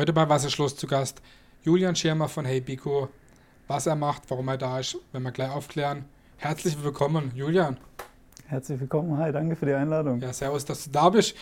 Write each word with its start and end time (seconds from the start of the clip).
Heute 0.00 0.14
bei 0.14 0.26
Wasserschloss 0.26 0.76
zu 0.76 0.86
Gast 0.86 1.20
Julian 1.62 1.94
Schirmer 1.94 2.26
von 2.26 2.46
Hey 2.46 2.62
Biko. 2.62 3.10
Was 3.68 3.86
er 3.86 3.96
macht, 3.96 4.22
warum 4.30 4.48
er 4.48 4.56
da 4.56 4.80
ist, 4.80 4.96
wenn 5.12 5.22
wir 5.22 5.30
gleich 5.30 5.50
aufklären. 5.50 6.06
Herzlich 6.38 6.82
willkommen, 6.82 7.32
Julian. 7.34 7.76
Herzlich 8.46 8.80
willkommen, 8.80 9.18
hi, 9.18 9.30
danke 9.30 9.56
für 9.56 9.66
die 9.66 9.74
Einladung. 9.74 10.18
Ja, 10.22 10.32
servus, 10.32 10.64
dass 10.64 10.84
du 10.84 10.90
da 10.90 11.10
bist. 11.10 11.36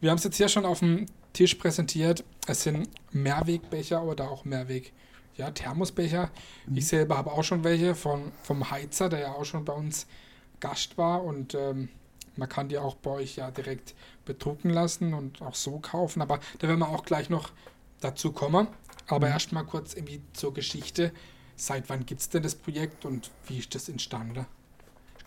Wir 0.00 0.10
haben 0.10 0.18
es 0.18 0.24
jetzt 0.24 0.36
hier 0.36 0.50
schon 0.50 0.66
auf 0.66 0.80
dem 0.80 1.06
Tisch 1.32 1.54
präsentiert. 1.54 2.22
Es 2.46 2.64
sind 2.64 2.86
Mehrwegbecher 3.12 4.02
oder 4.04 4.30
auch 4.30 4.44
Mehrweg, 4.44 4.92
ja, 5.36 5.50
Thermosbecher. 5.50 6.28
Mhm. 6.66 6.76
Ich 6.76 6.88
selber 6.88 7.16
habe 7.16 7.32
auch 7.32 7.44
schon 7.44 7.64
welche 7.64 7.94
von, 7.94 8.30
vom 8.42 8.70
Heizer, 8.70 9.08
der 9.08 9.20
ja 9.20 9.32
auch 9.32 9.46
schon 9.46 9.64
bei 9.64 9.72
uns 9.72 10.06
Gast 10.60 10.98
war 10.98 11.24
und 11.24 11.54
ähm, 11.54 11.88
man 12.36 12.48
kann 12.48 12.68
die 12.68 12.76
auch 12.76 12.94
bei 12.94 13.10
euch 13.10 13.36
ja 13.36 13.50
direkt 13.50 13.94
bedrucken 14.26 14.70
lassen 14.70 15.14
und 15.14 15.40
auch 15.40 15.54
so 15.54 15.78
kaufen, 15.78 16.20
aber 16.22 16.40
da 16.58 16.68
werden 16.68 16.80
wir 16.80 16.88
auch 16.88 17.04
gleich 17.04 17.30
noch 17.30 17.50
dazu 18.02 18.32
kommen. 18.32 18.68
Aber 19.08 19.26
mhm. 19.26 19.32
erstmal 19.32 19.64
kurz 19.64 19.94
irgendwie 19.94 20.22
zur 20.32 20.54
Geschichte. 20.54 21.12
Seit 21.56 21.88
wann 21.88 22.06
gibt 22.06 22.20
es 22.20 22.28
denn 22.28 22.42
das 22.42 22.54
Projekt 22.54 23.04
und 23.04 23.30
wie 23.46 23.58
ist 23.58 23.74
das 23.74 23.88
entstanden? 23.88 24.46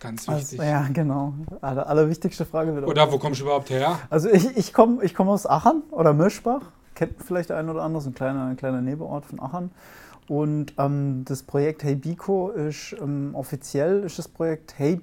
Ganz 0.00 0.28
wichtig. 0.28 0.60
Also, 0.60 0.62
ja, 0.62 0.86
genau. 0.92 1.34
Aller, 1.60 1.88
allerwichtigste 1.88 2.44
Frage. 2.44 2.74
Wird 2.74 2.86
oder 2.86 3.10
wo 3.10 3.18
kommst 3.18 3.40
du 3.40 3.44
überhaupt 3.44 3.70
her? 3.70 3.98
Also 4.10 4.28
ich, 4.30 4.56
ich 4.56 4.72
komme 4.72 5.02
ich 5.02 5.14
komm 5.14 5.28
aus 5.28 5.46
Aachen 5.46 5.82
oder 5.90 6.12
Mischbach. 6.12 6.62
Kennt 6.94 7.14
vielleicht 7.22 7.50
der 7.50 7.58
ein 7.58 7.68
oder 7.68 7.82
andere, 7.82 8.02
so 8.02 8.10
ein 8.10 8.14
kleiner, 8.14 8.46
ein 8.46 8.56
kleiner 8.56 8.80
Nebenort 8.80 9.26
von 9.26 9.40
Aachen. 9.40 9.70
Und 10.28 10.74
ähm, 10.78 11.24
das 11.24 11.42
Projekt 11.42 11.84
Hey 11.84 11.94
Biko 11.94 12.50
ist 12.50 12.96
ähm, 13.00 13.30
offiziell 13.34 14.02
ist 14.02 14.18
das 14.18 14.28
Projekt 14.28 14.78
Hey 14.78 14.96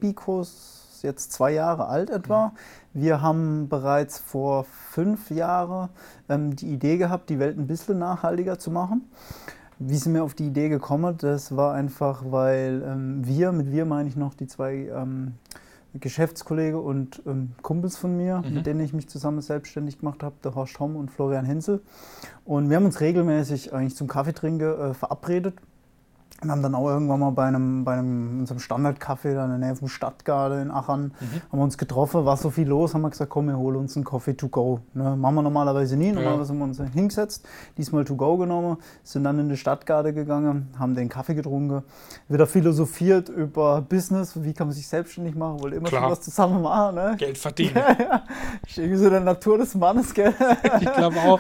Jetzt 1.04 1.34
zwei 1.34 1.52
Jahre 1.52 1.88
alt 1.88 2.10
etwa. 2.10 2.54
Wir 2.94 3.22
haben 3.22 3.68
bereits 3.68 4.20
vor 4.20 4.64
fünf 4.64 5.30
Jahren 5.32 5.90
ähm, 6.30 6.56
die 6.56 6.68
Idee 6.68 6.96
gehabt, 6.96 7.30
die 7.30 7.40
Welt 7.40 7.58
ein 7.58 7.68
bisschen 7.68 8.00
nachhaltiger 8.00 8.58
zu 8.58 8.72
machen. 8.72 9.12
Wie 9.80 9.98
sind 9.98 10.14
wir 10.14 10.24
auf 10.24 10.34
die 10.34 10.48
Idee 10.48 10.70
gekommen? 10.70 11.18
Das 11.18 11.58
war 11.58 11.74
einfach, 11.74 12.24
weil 12.30 12.82
ähm, 12.88 13.28
wir, 13.28 13.52
mit 13.52 13.70
wir 13.70 13.86
meine 13.86 14.08
ich 14.08 14.16
noch 14.16 14.34
die 14.34 14.48
zwei 14.48 14.90
ähm, 14.96 15.34
Geschäftskollegen 15.94 16.80
und 16.80 17.22
ähm, 17.26 17.52
Kumpels 17.62 17.98
von 17.98 18.16
mir, 18.16 18.38
mhm. 18.38 18.54
mit 18.54 18.66
denen 18.66 18.80
ich 18.80 18.94
mich 18.94 19.10
zusammen 19.10 19.42
selbstständig 19.42 20.00
gemacht 20.00 20.24
habe, 20.24 20.36
der 20.42 20.56
Horst 20.56 20.80
Homm 20.80 20.96
und 20.96 21.12
Florian 21.12 21.44
Hensel. 21.44 21.82
Und 22.46 22.70
wir 22.70 22.78
haben 22.78 22.86
uns 22.86 23.02
regelmäßig 23.02 23.74
eigentlich 23.74 23.98
zum 23.98 24.08
Kaffeetrinken 24.08 24.68
äh, 24.68 24.94
verabredet 24.94 25.56
und 26.44 26.52
haben 26.52 26.62
dann 26.62 26.76
auch 26.76 26.88
irgendwann 26.88 27.20
mal 27.20 27.32
bei 27.32 27.46
einem, 27.46 27.84
bei 27.84 27.94
einem 27.94 28.40
unserem 28.40 28.60
Standardcafé 28.60 29.34
da 29.34 29.46
in 29.46 29.50
der 29.52 29.60
Nähe 29.60 29.76
vom 29.76 29.88
Stadtgarten 29.88 30.62
in 30.62 30.72
Aachen, 30.72 31.04
mhm. 31.04 31.42
haben 31.52 31.60
wir 31.60 31.64
uns 31.64 31.78
getroffen, 31.78 32.26
war 32.26 32.38
so 32.38 32.50
viel 32.50 32.68
los, 32.68 32.94
haben 32.94 33.02
wir 33.02 33.10
gesagt, 33.10 33.30
komm, 33.30 33.48
wir 33.48 33.58
holen 33.58 33.78
uns 33.78 33.96
einen 33.96 34.06
Coffee 34.06 34.34
to 34.34 34.50
go. 34.50 34.80
Ne, 34.94 35.16
machen 35.16 35.36
wir 35.36 35.42
normalerweise 35.42 35.96
nie, 35.96 36.12
normalerweise 36.12 36.54
ja. 36.54 36.60
haben 36.60 36.74
wir 36.74 36.84
uns 36.84 36.94
hingesetzt, 36.94 37.48
diesmal 37.78 38.06
to 38.06 38.16
go 38.16 38.38
genommen, 38.38 38.78
sind 39.04 39.24
dann 39.24 39.40
in 39.40 39.50
die 39.50 39.58
Stadtgarde 39.58 40.14
gegangen, 40.14 40.70
haben 40.78 40.96
den 40.96 41.10
Kaffee 41.10 41.36
getrunken, 41.36 41.84
wieder 42.28 42.48
philosophiert 42.48 43.30
über 43.30 43.82
Business, 43.82 44.42
wie 44.44 44.54
kann 44.54 44.68
man 44.68 44.76
sich 44.76 44.88
selbstständig 44.88 45.36
machen, 45.36 45.62
wollte 45.62 45.78
immer 45.78 45.90
Klar. 45.90 46.04
schon 46.04 46.12
was 46.12 46.22
zusammen 46.22 46.62
machen. 46.62 46.96
Ne? 46.96 47.16
Geld 47.18 47.38
verdienen. 47.38 47.76
ja, 48.00 48.24
Ist 48.68 48.78
irgendwie 48.78 48.98
so 48.98 49.10
der 49.10 49.22
Natur 49.22 49.58
des 49.58 49.76
Mannes, 49.76 50.14
gell? 50.14 50.34
ich 50.80 50.94
glaube 50.94 51.18
auch. 51.18 51.40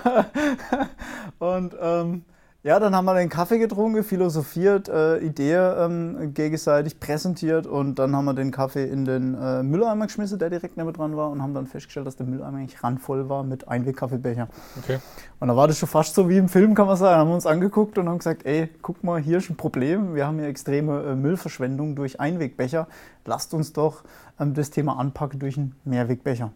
Und 1.39 1.75
ähm, 1.81 2.23
ja, 2.63 2.79
dann 2.79 2.95
haben 2.95 3.03
wir 3.03 3.13
den 3.13 3.27
Kaffee 3.27 3.59
getrunken, 3.59 4.05
philosophiert, 4.05 4.87
äh, 4.87 5.17
Idee 5.17 5.55
ähm, 5.55 6.33
gegenseitig 6.33 6.97
präsentiert 6.97 7.67
und 7.67 7.99
dann 7.99 8.15
haben 8.15 8.23
wir 8.23 8.33
den 8.33 8.51
Kaffee 8.51 8.85
in 8.85 9.03
den 9.03 9.35
äh, 9.35 9.61
Mülleimer 9.63 10.05
geschmissen, 10.05 10.39
der 10.39 10.49
direkt 10.49 10.77
neben 10.77 10.93
dran 10.93 11.17
war 11.17 11.29
und 11.29 11.41
haben 11.41 11.53
dann 11.53 11.67
festgestellt, 11.67 12.07
dass 12.07 12.15
der 12.15 12.25
Mülleimer 12.25 12.59
eigentlich 12.59 12.81
randvoll 12.81 13.27
war 13.27 13.43
mit 13.43 13.67
Einweg-Kaffeebecher. 13.67 14.47
Okay. 14.81 14.99
Und 15.41 15.49
da 15.49 15.57
war 15.57 15.67
das 15.67 15.77
schon 15.77 15.89
fast 15.89 16.15
so 16.15 16.29
wie 16.29 16.37
im 16.37 16.47
Film, 16.47 16.73
kann 16.73 16.87
man 16.87 16.95
sagen. 16.95 17.19
Haben 17.19 17.27
wir 17.31 17.35
uns 17.35 17.45
angeguckt 17.45 17.97
und 17.97 18.07
haben 18.07 18.19
gesagt, 18.19 18.45
ey, 18.45 18.69
guck 18.81 19.03
mal, 19.03 19.19
hier 19.19 19.39
ist 19.39 19.49
ein 19.49 19.57
Problem. 19.57 20.15
Wir 20.15 20.25
haben 20.25 20.39
hier 20.39 20.47
extreme 20.47 21.03
äh, 21.03 21.15
Müllverschwendung 21.15 21.97
durch 21.97 22.21
Einwegbecher. 22.21 22.87
Lasst 23.25 23.53
uns 23.53 23.73
doch 23.73 24.03
ähm, 24.39 24.53
das 24.53 24.69
Thema 24.69 24.97
anpacken 24.97 25.37
durch 25.37 25.57
einen 25.57 25.75
Mehrwegbecher. 25.83 26.53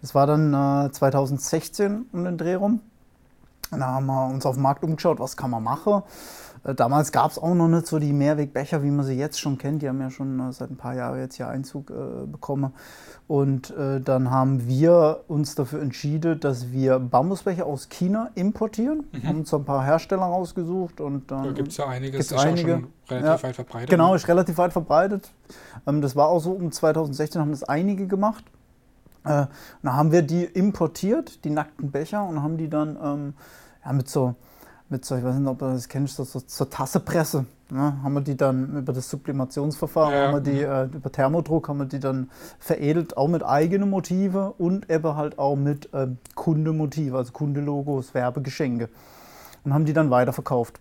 Das 0.00 0.14
war 0.14 0.26
dann 0.26 0.90
2016 0.90 1.92
äh, 1.92 2.16
um 2.16 2.24
den 2.24 2.38
Dreh 2.38 2.54
rum. 2.54 2.80
Da 3.70 3.86
haben 3.86 4.06
wir 4.06 4.26
uns 4.26 4.44
auf 4.46 4.54
dem 4.54 4.62
Markt 4.62 4.82
umgeschaut, 4.84 5.20
was 5.20 5.36
kann 5.36 5.50
man 5.50 5.62
machen. 5.62 6.02
Äh, 6.64 6.74
damals 6.74 7.12
gab 7.12 7.30
es 7.30 7.38
auch 7.38 7.54
noch 7.54 7.68
nicht 7.68 7.86
so 7.86 7.98
die 7.98 8.12
Mehrwegbecher, 8.12 8.82
wie 8.82 8.90
man 8.90 9.04
sie 9.04 9.14
jetzt 9.14 9.40
schon 9.40 9.58
kennt. 9.58 9.82
Die 9.82 9.88
haben 9.88 10.00
ja 10.00 10.10
schon 10.10 10.40
äh, 10.40 10.52
seit 10.52 10.70
ein 10.70 10.76
paar 10.76 10.94
Jahren 10.94 11.18
jetzt 11.18 11.36
hier 11.36 11.48
Einzug 11.48 11.90
äh, 11.90 12.26
bekommen. 12.26 12.72
Und 13.28 13.70
äh, 13.76 14.00
dann 14.00 14.30
haben 14.30 14.66
wir 14.66 15.20
uns 15.28 15.54
dafür 15.54 15.80
entschieden, 15.80 16.40
dass 16.40 16.72
wir 16.72 16.98
Bambusbecher 16.98 17.64
aus 17.64 17.88
China 17.88 18.30
importieren. 18.34 19.04
Mhm. 19.12 19.22
Haben 19.22 19.38
uns 19.40 19.54
ein 19.54 19.64
paar 19.64 19.84
Hersteller 19.84 20.22
rausgesucht. 20.22 21.00
Und 21.00 21.30
dann 21.30 21.44
da 21.44 21.52
gibt 21.52 21.68
es 21.68 21.76
ja 21.76 21.86
einiges, 21.86 22.32
ist 22.32 22.38
einige. 22.38 22.72
schon 22.72 22.86
relativ 23.08 23.42
ja, 23.42 23.48
weit 23.48 23.54
verbreitet. 23.54 23.90
Genau, 23.90 24.10
ne? 24.10 24.16
ist 24.16 24.28
relativ 24.28 24.58
weit 24.58 24.72
verbreitet. 24.72 25.30
Ähm, 25.86 26.02
das 26.02 26.16
war 26.16 26.28
auch 26.28 26.40
so 26.40 26.52
um 26.52 26.72
2016 26.72 27.40
haben 27.40 27.52
das 27.52 27.64
einige 27.64 28.06
gemacht. 28.06 28.44
Äh, 29.24 29.46
dann 29.82 29.96
haben 29.96 30.12
wir 30.12 30.22
die 30.22 30.44
importiert, 30.44 31.44
die 31.44 31.50
nackten 31.50 31.90
Becher, 31.90 32.24
und 32.24 32.42
haben 32.42 32.56
die 32.56 32.68
dann 32.68 32.98
ähm, 33.02 33.34
ja, 33.84 33.92
mit 33.92 34.08
so, 34.08 34.34
mit 34.88 35.04
so, 35.04 35.16
ich 35.16 35.24
weiß 35.24 35.36
nicht, 35.36 35.48
ob 35.48 35.58
du 35.58 35.66
das 35.66 35.88
kennst, 35.88 36.16
so, 36.16 36.24
so, 36.24 36.42
so 36.46 36.64
Tassepresse. 36.64 37.46
Ne? 37.70 38.02
Haben 38.02 38.14
wir 38.14 38.20
die 38.22 38.36
dann 38.36 38.78
über 38.78 38.92
das 38.92 39.08
Sublimationsverfahren, 39.10 40.12
ja. 40.12 40.26
haben 40.26 40.44
wir 40.44 40.52
die, 40.52 40.62
äh, 40.62 40.84
über 40.84 41.12
Thermodruck 41.12 41.68
haben 41.68 41.78
wir 41.78 41.86
die 41.86 42.00
dann 42.00 42.30
veredelt, 42.58 43.16
auch 43.16 43.28
mit 43.28 43.44
eigenen 43.44 43.90
Motive 43.90 44.54
und 44.58 44.90
eben 44.90 45.16
halt 45.16 45.38
auch 45.38 45.56
mit 45.56 45.92
äh, 45.94 46.08
Kundemotive, 46.34 47.16
also 47.16 47.32
Kundelogos, 47.32 48.14
Werbegeschenke. 48.14 48.88
Und 49.64 49.74
haben 49.74 49.84
die 49.84 49.92
dann 49.92 50.10
weiterverkauft 50.10 50.80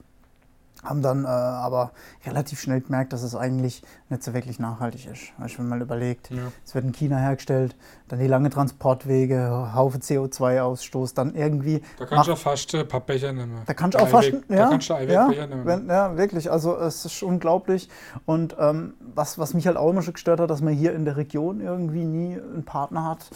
haben 0.84 1.02
dann 1.02 1.26
äh, 1.26 1.28
aber 1.28 1.92
relativ 2.26 2.62
schnell 2.62 2.82
gemerkt, 2.82 3.14
dass 3.14 3.24
es 3.24 3.36
eigentlich 3.36 3.84
nicht 4.10 4.24
so 4.24 4.34
wirklich 4.34 4.60
nachhaltig 4.60 5.08
ist. 5.08 5.34
Weißt, 5.38 5.58
wenn 5.58 5.68
man 5.68 5.80
mal 5.80 5.84
überlegt, 5.84 6.30
ja. 6.32 6.52
es 6.66 6.74
wird 6.74 6.86
in 6.86 6.92
China 6.94 7.18
hergestellt, 7.18 7.76
dann 8.08 8.20
die 8.20 8.28
lange 8.28 8.50
Transportwege, 8.50 9.72
Haufe 9.74 9.98
CO2-Ausstoß, 9.98 11.14
dann 11.14 11.36
irgendwie. 11.36 11.82
Da 11.98 12.06
kannst 12.06 12.28
du 12.28 12.34
auch 12.34 12.38
fast 12.38 12.74
äh, 12.74 12.86
Pappbecher 12.86 13.34
nehmen. 13.34 13.62
Da 13.66 13.74
kannst 13.74 13.98
du 13.98 14.04
auch 14.04 14.08
fast. 14.08 14.30
Ja, 14.32 14.40
da 14.48 14.70
kannst 14.70 14.90
du 14.90 14.94
ja, 14.94 15.28
nehmen. 15.28 15.66
Wenn, 15.66 15.88
ja, 15.88 16.18
wirklich. 16.18 16.50
Also 16.52 16.78
es 16.78 17.06
ist 17.06 17.22
unglaublich. 17.24 17.90
Und 18.26 18.56
ähm, 18.60 18.94
was, 19.00 19.38
was 19.38 19.54
mich 19.54 19.68
halt 19.68 19.78
auch 19.78 19.90
immer 19.90 20.02
schon 20.02 20.14
gestört 20.14 20.40
hat, 20.40 20.50
dass 20.50 20.62
man 20.62 20.74
hier 20.74 20.94
in 20.94 21.06
der 21.06 21.18
Region 21.18 21.62
irgendwie 21.62 22.06
nie 22.06 22.40
einen 22.40 22.64
Partner 22.64 23.06
hat. 23.06 23.30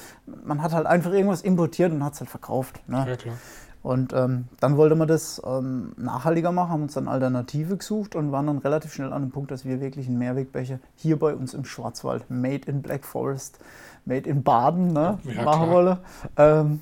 Man 0.44 0.62
hat 0.62 0.74
halt 0.74 0.86
einfach 0.86 1.12
irgendwas 1.12 1.42
importiert 1.42 1.92
und 1.92 2.04
hat 2.04 2.14
es 2.14 2.20
halt 2.22 2.30
verkauft. 2.30 2.82
Ne? 2.88 3.06
Ja, 3.08 3.16
klar. 3.16 3.36
Und 3.84 4.14
ähm, 4.14 4.46
dann 4.62 4.78
wollte 4.78 4.96
man 4.96 5.10
das 5.10 5.42
ähm, 5.46 5.92
nachhaltiger 5.98 6.54
machen, 6.54 6.72
haben 6.72 6.84
uns 6.84 6.94
dann 6.94 7.10
Alternative 7.10 7.76
gesucht 7.76 8.16
und 8.16 8.32
waren 8.32 8.48
dann 8.48 8.60
relativ 8.60 8.94
schnell 8.94 9.12
an 9.12 9.24
dem 9.24 9.32
Punkt, 9.32 9.52
dass 9.52 9.66
wir 9.66 9.82
wirklich 9.82 10.08
einen 10.08 10.18
Mehrwegbecher 10.18 10.80
hier 10.96 11.20
bei 11.20 11.36
uns 11.36 11.54
im 11.54 11.66
Schwarzwald, 11.66 12.32
made 12.32 12.66
in 12.72 12.82
Black 12.82 13.04
Forest, 13.04 13.60
made 14.06 14.30
in 14.30 14.42
Baden, 14.42 14.94
ne, 14.94 15.20
ja, 15.26 15.44
machen 15.44 15.70
wollen. 15.70 15.98
Ähm, 16.38 16.80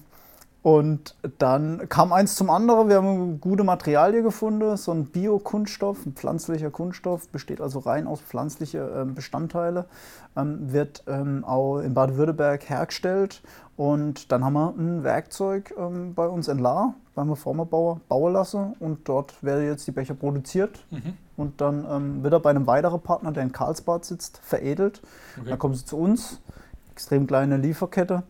und 0.64 1.16
dann 1.40 1.90
kam 1.90 2.14
eins 2.14 2.36
zum 2.36 2.52
anderen. 2.52 2.88
Wir 2.88 2.98
haben 2.98 3.42
gute 3.42 3.64
Materialien 3.64 4.24
gefunden, 4.24 4.78
so 4.78 4.92
ein 4.92 5.06
Biokunststoff, 5.06 6.06
ein 6.06 6.14
pflanzlicher 6.14 6.70
Kunststoff, 6.70 7.30
besteht 7.30 7.62
also 7.62 7.80
rein 7.80 8.06
aus 8.06 8.22
pflanzlichen 8.22 8.82
äh, 8.82 9.06
Bestandteilen, 9.06 9.86
ähm, 10.38 10.72
wird 10.72 11.04
ähm, 11.08 11.44
auch 11.46 11.80
in 11.80 11.96
Baden-Württemberg 11.96 12.70
hergestellt. 12.70 13.42
Und 13.76 14.32
dann 14.32 14.46
haben 14.46 14.54
wir 14.54 14.76
ein 14.78 15.04
Werkzeug 15.04 15.74
ähm, 15.80 16.14
bei 16.14 16.28
uns 16.28 16.48
in 16.48 16.60
Lahr, 16.60 16.94
beim 17.16 17.32
Reformerbauer, 17.32 18.00
bauen 18.08 18.34
lassen. 18.34 18.76
Und 18.80 19.10
dort 19.10 19.44
werden 19.44 19.66
jetzt 19.66 19.88
die 19.88 19.92
Becher 19.92 20.14
produziert. 20.14 20.86
Mhm. 20.92 21.14
Und 21.38 21.60
dann 21.60 21.88
ähm, 21.90 22.24
wird 22.24 22.34
er 22.34 22.40
bei 22.40 22.52
einem 22.52 22.68
weiteren 22.68 23.02
Partner, 23.02 23.32
der 23.32 23.42
in 23.42 23.52
Karlsbad 23.52 24.06
sitzt, 24.06 24.40
veredelt. 24.44 25.02
Okay. 25.40 25.50
Dann 25.50 25.58
kommen 25.58 25.74
sie 25.74 25.86
zu 25.86 25.98
uns, 25.98 26.40
extrem 26.92 27.26
kleine 27.26 27.58
Lieferkette 27.58 28.22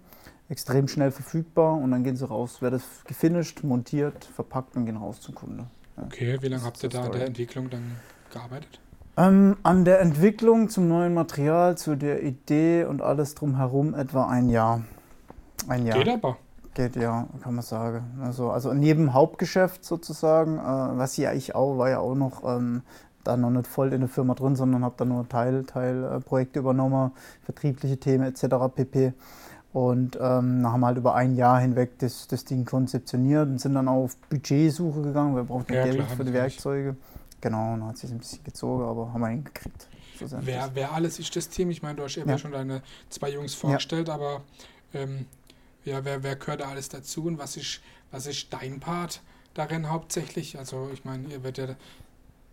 extrem 0.51 0.89
schnell 0.89 1.11
verfügbar 1.11 1.77
und 1.77 1.91
dann 1.91 2.03
gehen 2.03 2.17
sie 2.17 2.27
raus, 2.27 2.61
wird 2.61 2.73
es 2.73 2.83
gefinisht, 3.05 3.63
montiert, 3.63 4.25
verpackt 4.25 4.75
und 4.75 4.85
gehen 4.85 4.97
raus 4.97 5.21
zum 5.21 5.33
Kunde. 5.33 5.65
Ja. 5.95 6.03
Okay, 6.03 6.37
wie 6.41 6.47
lange 6.49 6.63
habt 6.63 6.83
ihr 6.83 6.89
da 6.89 7.03
an 7.03 7.11
der 7.13 7.25
Entwicklung 7.25 7.69
dann 7.69 7.95
gearbeitet? 8.31 8.79
Ähm, 9.17 9.57
an 9.63 9.85
der 9.85 10.01
Entwicklung 10.01 10.69
zum 10.69 10.89
neuen 10.89 11.13
Material, 11.13 11.77
zu 11.77 11.95
der 11.95 12.23
Idee 12.23 12.83
und 12.83 13.01
alles 13.01 13.33
drumherum 13.33 13.93
etwa 13.93 14.27
ein 14.27 14.49
Jahr. 14.49 14.83
Ein 15.67 15.85
Jahr. 15.85 15.97
Geht 15.97 16.09
aber. 16.09 16.37
Geht 16.73 16.95
ja, 16.95 17.27
kann 17.41 17.55
man 17.55 17.63
sagen. 17.63 18.19
Also, 18.21 18.51
also 18.51 18.73
neben 18.73 19.13
Hauptgeschäft 19.13 19.85
sozusagen, 19.85 20.57
äh, 20.57 20.97
was 20.97 21.15
ja 21.17 21.33
ich 21.33 21.55
auch, 21.55 21.77
war 21.77 21.89
ja 21.89 21.99
auch 21.99 22.15
noch 22.15 22.43
ähm, 22.45 22.83
da 23.23 23.37
noch 23.37 23.51
nicht 23.51 23.67
voll 23.67 23.93
in 23.93 24.01
der 24.01 24.09
Firma 24.09 24.33
drin, 24.33 24.55
sondern 24.55 24.83
habe 24.83 24.95
da 24.97 25.05
nur 25.05 25.27
Teil, 25.27 25.63
Teilprojekte 25.63 26.59
äh, 26.59 26.61
übernommen, 26.61 27.11
vertriebliche 27.43 27.97
Themen 27.97 28.23
etc. 28.25 28.55
pp. 28.73 29.13
Und 29.73 30.17
ähm, 30.17 30.67
haben 30.67 30.85
halt 30.85 30.97
über 30.97 31.15
ein 31.15 31.35
Jahr 31.35 31.61
hinweg 31.61 31.97
das, 31.99 32.27
das 32.27 32.43
Ding 32.43 32.65
konzeptioniert 32.65 33.47
und 33.47 33.59
sind 33.59 33.75
dann 33.75 33.87
auf 33.87 34.17
Budgetsuche 34.29 35.01
gegangen. 35.01 35.35
Wir 35.35 35.43
brauchten 35.43 35.73
ja, 35.73 35.85
Geld 35.85 35.95
klar, 35.95 36.07
für 36.09 36.25
die 36.25 36.33
Werkzeuge. 36.33 36.97
Genau, 37.39 37.73
und 37.73 37.87
hat 37.87 37.97
sich 37.97 38.11
ein 38.11 38.19
bisschen 38.19 38.43
gezogen, 38.43 38.83
aber 38.83 39.13
haben 39.13 39.21
wir 39.21 39.29
hingekriegt. 39.29 39.87
Wer, 40.19 40.69
wer 40.73 40.91
alles 40.91 41.17
ist 41.19 41.35
das 41.35 41.49
Team? 41.49 41.71
Ich 41.71 41.81
meine, 41.81 41.95
du 41.95 42.03
hast 42.03 42.17
eben 42.17 42.29
ja. 42.29 42.37
schon 42.37 42.51
deine 42.51 42.83
zwei 43.09 43.31
Jungs 43.31 43.55
vorgestellt, 43.55 44.09
ja. 44.09 44.13
aber 44.13 44.41
ähm, 44.93 45.25
ja, 45.83 46.03
wer, 46.05 46.21
wer 46.21 46.35
gehört 46.35 46.61
da 46.61 46.69
alles 46.69 46.89
dazu 46.89 47.25
und 47.25 47.39
was 47.39 47.57
ist, 47.57 47.81
was 48.11 48.27
ist 48.27 48.53
dein 48.53 48.79
Part? 48.79 49.21
darin 49.53 49.89
hauptsächlich? 49.89 50.57
Also 50.57 50.89
ich 50.93 51.05
meine, 51.05 51.27
ihr 51.27 51.43
werdet 51.43 51.69
ja 51.69 51.75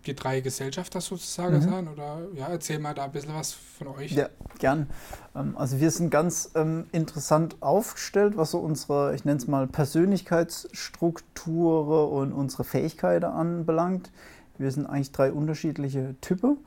die 0.07 0.15
drei 0.15 0.41
Gesellschafter 0.41 1.01
sozusagen 1.01 1.57
mhm. 1.57 1.63
sein? 1.63 1.89
Oder 1.89 2.21
ja, 2.35 2.47
erzähl 2.49 2.79
mal 2.79 2.95
da 2.95 3.05
ein 3.05 3.13
bisschen 3.13 3.35
was 3.35 3.53
von 3.53 3.89
euch. 3.89 4.13
Ja, 4.13 4.29
gern. 4.59 4.89
Ähm, 5.35 5.55
also 5.57 5.81
wir 5.81 5.91
sind 5.91 6.11
ganz 6.11 6.51
ähm, 6.55 6.87
interessant 6.93 7.57
aufgestellt, 7.61 8.37
was 8.37 8.53
so 8.53 8.59
unsere, 8.59 9.15
ich 9.15 9.25
nenne 9.25 9.39
es 9.39 9.47
mal, 9.47 9.67
Persönlichkeitsstruktur 9.67 12.13
und 12.13 12.33
unsere 12.33 12.65
Fähigkeiten 12.65 13.27
anbelangt. 13.27 14.11
Wir 14.57 14.71
sind 14.73 14.87
eigentlich 14.87 15.13
drei 15.13 15.31
unterschiedliche 15.33 16.17
Typen. 16.21 16.59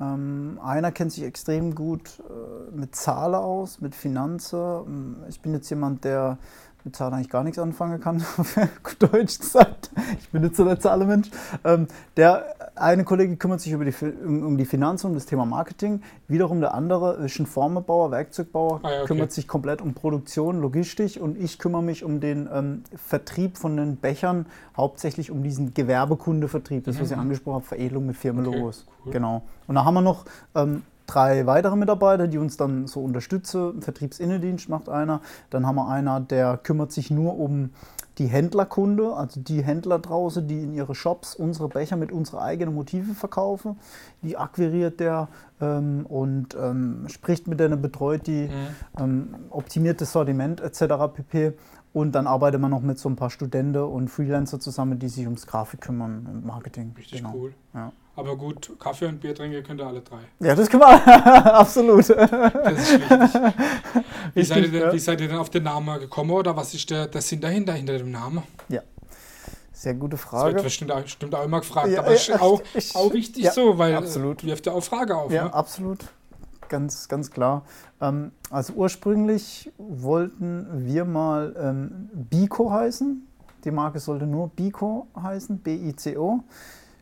Ähm, 0.00 0.58
einer 0.62 0.90
kennt 0.90 1.12
sich 1.12 1.24
extrem 1.24 1.74
gut 1.74 2.22
äh, 2.28 2.74
mit 2.74 2.96
Zahlen 2.96 3.36
aus, 3.36 3.80
mit 3.80 3.94
Finanzen. 3.94 4.58
Ähm, 4.58 5.16
ich 5.28 5.40
bin 5.40 5.54
jetzt 5.54 5.70
jemand, 5.70 6.04
der 6.04 6.38
mit 6.84 6.94
Zahlen 6.94 7.14
eigentlich 7.14 7.30
gar 7.30 7.42
nichts 7.42 7.58
anfangen 7.58 8.00
kann, 8.00 8.22
auf 8.36 8.94
Deutsch 8.98 9.38
gesagt. 9.38 9.90
Ich 10.20 10.28
bin 10.30 10.42
nicht 10.42 10.54
so 10.54 10.64
der 10.64 10.78
Zahlenmensch. 10.78 11.30
Ähm, 11.64 11.88
der 12.16 12.54
eine 12.74 13.04
Kollege 13.04 13.36
kümmert 13.36 13.60
sich 13.60 13.72
über 13.72 13.84
die, 13.84 13.94
um, 14.24 14.44
um 14.44 14.58
die 14.58 14.64
Finanzen, 14.64 15.06
um 15.06 15.14
das 15.14 15.26
Thema 15.26 15.46
Marketing. 15.46 16.02
Wiederum 16.28 16.60
der 16.60 16.74
andere 16.74 17.14
ist 17.24 17.38
ein 17.38 17.46
Formenbauer, 17.46 18.10
Werkzeugbauer, 18.10 18.80
ah, 18.82 18.90
ja, 18.90 18.96
okay. 18.98 19.06
kümmert 19.06 19.32
sich 19.32 19.48
komplett 19.48 19.80
um 19.80 19.94
Produktion, 19.94 20.60
Logistik 20.60 21.20
und 21.20 21.40
ich 21.40 21.58
kümmere 21.58 21.82
mich 21.82 22.04
um 22.04 22.20
den 22.20 22.48
ähm, 22.52 22.82
Vertrieb 22.96 23.56
von 23.56 23.76
den 23.76 23.96
Bechern, 23.96 24.46
hauptsächlich 24.76 25.30
um 25.30 25.42
diesen 25.42 25.72
Gewerbekundevertrieb, 25.72 26.84
das, 26.84 27.00
was 27.00 27.10
ich 27.10 27.16
mhm. 27.16 27.22
angesprochen 27.22 27.54
habe, 27.56 27.64
Veredelung 27.64 28.06
mit 28.06 28.16
Firmenlogos. 28.16 28.84
Okay, 28.86 29.00
cool. 29.06 29.12
Genau. 29.12 29.42
Und 29.66 29.76
da 29.76 29.84
haben 29.84 29.94
wir 29.94 30.02
noch 30.02 30.24
ähm, 30.54 30.82
drei 31.06 31.46
weitere 31.46 31.76
Mitarbeiter, 31.76 32.26
die 32.28 32.38
uns 32.38 32.56
dann 32.56 32.86
so 32.86 33.00
unterstützen. 33.00 33.82
Vertriebsinnendienst 33.82 34.68
macht 34.68 34.88
einer. 34.88 35.20
Dann 35.50 35.66
haben 35.66 35.76
wir 35.76 35.88
einer, 35.88 36.20
der 36.20 36.58
kümmert 36.58 36.92
sich 36.92 37.10
nur 37.10 37.38
um 37.38 37.70
die 38.18 38.26
Händlerkunde, 38.26 39.14
also 39.14 39.40
die 39.40 39.62
Händler 39.62 39.98
draußen, 39.98 40.46
die 40.46 40.62
in 40.62 40.72
ihre 40.72 40.94
Shops 40.94 41.34
unsere 41.34 41.68
Becher 41.68 41.96
mit 41.96 42.12
unseren 42.12 42.40
eigenen 42.40 42.74
Motive 42.74 43.14
verkaufen. 43.14 43.76
Die 44.22 44.36
akquiriert 44.36 45.00
der 45.00 45.28
ähm, 45.60 46.06
und 46.06 46.56
ähm, 46.60 47.06
spricht 47.08 47.48
mit 47.48 47.58
denen, 47.58 47.82
betreut 47.82 48.26
die, 48.26 48.48
mhm. 48.48 49.02
ähm, 49.02 49.34
optimiert 49.50 50.00
das 50.00 50.12
Sortiment 50.12 50.60
etc. 50.60 50.94
pp. 51.12 51.54
Und 51.92 52.12
dann 52.12 52.26
arbeitet 52.26 52.60
man 52.60 52.70
noch 52.70 52.82
mit 52.82 52.98
so 52.98 53.08
ein 53.08 53.16
paar 53.16 53.30
Studenten 53.30 53.82
und 53.82 54.08
Freelancer 54.08 54.58
zusammen, 54.58 54.98
die 54.98 55.08
sich 55.08 55.24
ums 55.26 55.46
Grafik 55.46 55.80
kümmern 55.80 56.26
und 56.32 56.44
Marketing. 56.44 56.92
Richtig 56.96 57.22
genau. 57.22 57.34
cool. 57.34 57.54
Ja. 57.72 57.92
Aber 58.16 58.36
gut, 58.36 58.70
Kaffee 58.78 59.06
und 59.06 59.20
Bier 59.20 59.34
trinken 59.34 59.62
könnt 59.64 59.80
ihr 59.80 59.86
alle 59.86 60.00
drei. 60.00 60.20
Ja, 60.38 60.54
das 60.54 60.70
können 60.70 60.82
wir. 60.82 61.54
Absolut. 61.54 62.08
Das 62.08 62.72
ist 62.78 62.92
wichtig. 62.92 63.54
Wie, 64.34 64.44
seid 64.44 64.64
ihr 64.64 64.70
denn, 64.70 64.80
ja. 64.82 64.92
wie 64.92 64.98
seid 65.00 65.20
ihr 65.20 65.28
denn 65.28 65.38
auf 65.38 65.50
den 65.50 65.64
Namen 65.64 65.98
gekommen 65.98 66.30
oder 66.30 66.56
was 66.56 66.74
ist 66.74 66.88
der, 66.90 67.08
der 67.08 67.22
Sinn 67.22 67.40
dahinter, 67.40 67.72
hinter 67.72 67.98
dem 67.98 68.12
Namen? 68.12 68.42
Ja. 68.68 68.82
Sehr 69.72 69.94
gute 69.94 70.16
Frage. 70.16 70.44
Das 70.44 70.54
wird 70.54 70.64
bestimmt 70.64 70.92
auch, 70.92 71.02
bestimmt 71.02 71.34
auch 71.34 71.44
immer 71.44 71.58
gefragt, 71.60 71.88
ja, 71.88 71.98
aber 71.98 72.14
ist 72.14 72.30
auch, 72.40 72.62
ich, 72.72 72.94
auch 72.94 73.12
wichtig 73.12 73.44
ja, 73.44 73.52
so, 73.52 73.76
weil 73.76 73.96
absolut. 73.96 74.44
wirft 74.44 74.66
ja 74.66 74.72
auch 74.72 74.84
Frage 74.84 75.16
auf. 75.16 75.32
Ja, 75.32 75.44
ne? 75.44 75.54
absolut. 75.54 75.98
Ganz, 76.68 77.08
ganz 77.08 77.30
klar. 77.32 77.64
Ähm, 78.00 78.30
also 78.48 78.74
ursprünglich 78.74 79.72
wollten 79.76 80.86
wir 80.86 81.04
mal 81.04 81.54
ähm, 81.58 82.10
Bico 82.12 82.70
heißen. 82.70 83.26
Die 83.64 83.70
Marke 83.72 83.98
sollte 83.98 84.26
nur 84.26 84.48
Bico 84.48 85.08
heißen, 85.20 85.58
B-I-C-O 85.58 86.44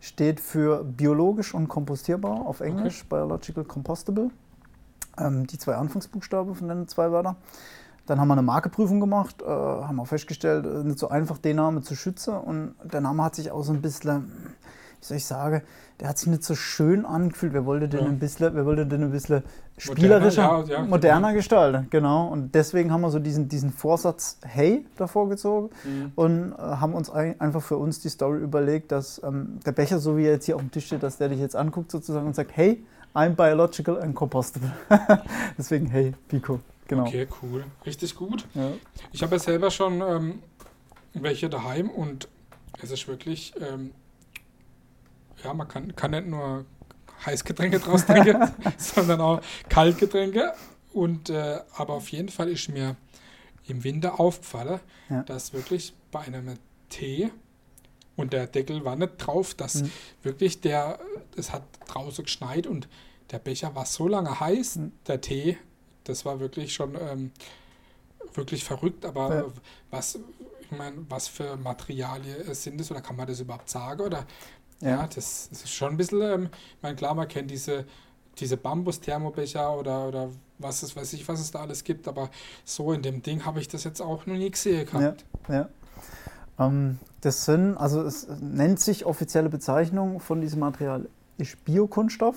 steht 0.02 0.40
für 0.40 0.82
biologisch 0.82 1.54
und 1.54 1.68
kompostierbar 1.68 2.44
auf 2.44 2.60
Englisch, 2.60 3.04
okay. 3.06 3.16
Biological 3.16 3.64
Compostable. 3.64 4.30
Ähm, 5.16 5.46
die 5.46 5.58
zwei 5.58 5.76
Anfangsbuchstaben 5.76 6.56
von 6.56 6.68
den 6.68 6.88
zwei 6.88 7.12
Wörtern. 7.12 7.36
Dann 8.06 8.20
haben 8.20 8.26
wir 8.26 8.32
eine 8.32 8.42
Markeprüfung 8.42 8.98
gemacht, 8.98 9.42
äh, 9.42 9.46
haben 9.46 10.00
auch 10.00 10.08
festgestellt, 10.08 10.66
äh, 10.66 10.82
nicht 10.82 10.98
so 10.98 11.08
einfach 11.08 11.38
den 11.38 11.56
Namen 11.56 11.84
zu 11.84 11.94
schützen. 11.94 12.34
Und 12.34 12.74
der 12.82 13.00
Name 13.00 13.22
hat 13.22 13.36
sich 13.36 13.52
auch 13.52 13.62
so 13.62 13.72
ein 13.72 13.80
bisschen, 13.80 14.32
wie 15.02 15.06
soll 15.06 15.16
ich 15.16 15.24
sagen, 15.24 15.62
der 15.98 16.08
hat 16.08 16.18
sich 16.18 16.28
nicht 16.28 16.44
so 16.44 16.54
schön 16.54 17.04
angefühlt. 17.04 17.52
Wir 17.52 17.66
wollten 17.66 17.90
den 17.90 18.00
ja. 18.00 18.06
ein 18.06 18.20
bisschen, 18.20 18.54
wir 18.54 18.64
wollten 18.64 18.88
den 18.88 19.02
ein 19.02 19.10
bisschen 19.10 19.42
spielerischer, 19.76 20.42
moderner, 20.42 20.68
ja, 20.68 20.78
ja, 20.78 20.84
moderner 20.84 21.28
genau. 21.28 21.36
gestalten. 21.38 21.86
Genau. 21.90 22.28
Und 22.28 22.54
deswegen 22.54 22.92
haben 22.92 23.00
wir 23.00 23.10
so 23.10 23.18
diesen, 23.18 23.48
diesen 23.48 23.72
Vorsatz 23.72 24.38
Hey 24.46 24.86
davor 24.96 25.28
gezogen 25.28 25.70
mhm. 25.84 26.12
und 26.14 26.52
äh, 26.52 26.56
haben 26.56 26.94
uns 26.94 27.10
ein, 27.10 27.40
einfach 27.40 27.62
für 27.62 27.76
uns 27.78 27.98
die 27.98 28.10
Story 28.10 28.38
überlegt, 28.38 28.92
dass 28.92 29.20
ähm, 29.24 29.58
der 29.66 29.72
Becher, 29.72 29.98
so 29.98 30.16
wie 30.16 30.24
er 30.24 30.32
jetzt 30.32 30.46
hier 30.46 30.54
auf 30.54 30.62
dem 30.62 30.70
Tisch 30.70 30.86
steht, 30.86 31.02
dass 31.02 31.18
der 31.18 31.30
dich 31.30 31.40
jetzt 31.40 31.56
anguckt 31.56 31.90
sozusagen 31.90 32.26
und 32.26 32.36
sagt, 32.36 32.56
hey, 32.56 32.84
I'm 33.12 33.30
biological 33.30 34.00
and 34.00 34.14
compostable. 34.14 34.72
deswegen 35.58 35.86
Hey, 35.86 36.14
Pico. 36.28 36.60
Genau. 36.86 37.06
Okay, 37.06 37.26
cool. 37.42 37.64
Richtig 37.84 38.14
gut. 38.14 38.46
Ich 39.12 39.22
habe 39.22 39.34
ja 39.34 39.38
selber 39.38 39.70
schon 39.70 40.00
ähm, 40.00 40.42
welche 41.14 41.48
daheim 41.48 41.90
und 41.90 42.28
es 42.82 42.90
ist 42.90 43.08
wirklich 43.08 43.52
ähm, 43.60 43.90
ja, 45.44 45.54
man 45.54 45.68
kann, 45.68 45.94
kann 45.96 46.12
nicht 46.12 46.26
nur 46.26 46.64
Heißgetränke 47.24 47.78
draus 47.78 48.06
trinken, 48.06 48.50
sondern 48.78 49.20
auch 49.20 49.40
Kaltgetränke. 49.68 50.52
Und, 50.92 51.30
äh, 51.30 51.60
aber 51.74 51.94
auf 51.94 52.08
jeden 52.10 52.28
Fall 52.28 52.48
ist 52.48 52.68
mir 52.68 52.96
im 53.66 53.84
Winter 53.84 54.20
aufgefallen, 54.20 54.80
ja. 55.08 55.22
dass 55.22 55.52
wirklich 55.52 55.94
bei 56.10 56.20
einem 56.20 56.58
Tee 56.88 57.30
und 58.16 58.32
der 58.32 58.46
Deckel 58.46 58.84
war 58.84 58.96
nicht 58.96 59.16
drauf, 59.18 59.54
dass 59.54 59.82
mhm. 59.82 59.90
wirklich 60.22 60.60
der, 60.60 60.98
es 61.36 61.52
hat 61.52 61.62
draußen 61.86 62.24
geschneit 62.24 62.66
und 62.66 62.88
der 63.30 63.38
Becher 63.38 63.74
war 63.74 63.86
so 63.86 64.08
lange 64.08 64.38
heiß, 64.38 64.76
mhm. 64.76 64.92
der 65.06 65.20
Tee, 65.20 65.56
das 66.04 66.24
war 66.24 66.40
wirklich 66.40 66.74
schon 66.74 66.96
ähm, 67.00 67.30
wirklich 68.34 68.64
verrückt, 68.64 69.06
aber 69.06 69.34
ja. 69.34 69.44
was, 69.90 70.18
ich 70.60 70.70
meine, 70.70 71.06
was 71.08 71.28
für 71.28 71.56
Materialien 71.56 72.54
sind 72.54 72.80
das 72.80 72.90
oder 72.90 73.00
kann 73.00 73.16
man 73.16 73.26
das 73.26 73.40
überhaupt 73.40 73.70
sagen 73.70 74.00
oder 74.00 74.26
ja, 74.82 75.06
das, 75.06 75.48
das, 75.50 75.64
ist 75.64 75.72
schon 75.72 75.92
ein 75.92 75.96
bisschen, 75.96 76.20
ähm, 76.20 76.48
ich 76.76 76.82
meine, 76.82 76.96
klar, 76.96 77.14
man 77.14 77.28
kennt 77.28 77.50
diese, 77.50 77.84
diese 78.38 78.56
Bambus-Thermobecher 78.56 79.76
oder, 79.76 80.08
oder 80.08 80.28
was 80.58 80.82
es, 80.82 80.96
weiß 80.96 81.12
ich, 81.14 81.26
was 81.28 81.40
es 81.40 81.50
da 81.50 81.60
alles 81.60 81.84
gibt, 81.84 82.08
aber 82.08 82.30
so 82.64 82.92
in 82.92 83.02
dem 83.02 83.22
Ding 83.22 83.44
habe 83.44 83.60
ich 83.60 83.68
das 83.68 83.84
jetzt 83.84 84.00
auch 84.00 84.26
noch 84.26 84.34
nie 84.34 84.50
gesehen 84.50 84.86
gehabt. 84.86 85.24
Ja, 85.48 85.54
ja. 85.54 85.68
Ähm, 86.58 86.98
das 87.20 87.44
sind, 87.44 87.76
also 87.76 88.02
es 88.02 88.26
nennt 88.40 88.80
sich 88.80 89.06
offizielle 89.06 89.48
Bezeichnung 89.48 90.20
von 90.20 90.40
diesem 90.40 90.60
Material, 90.60 91.08
ist 91.38 91.64
Biokunststoff. 91.64 92.36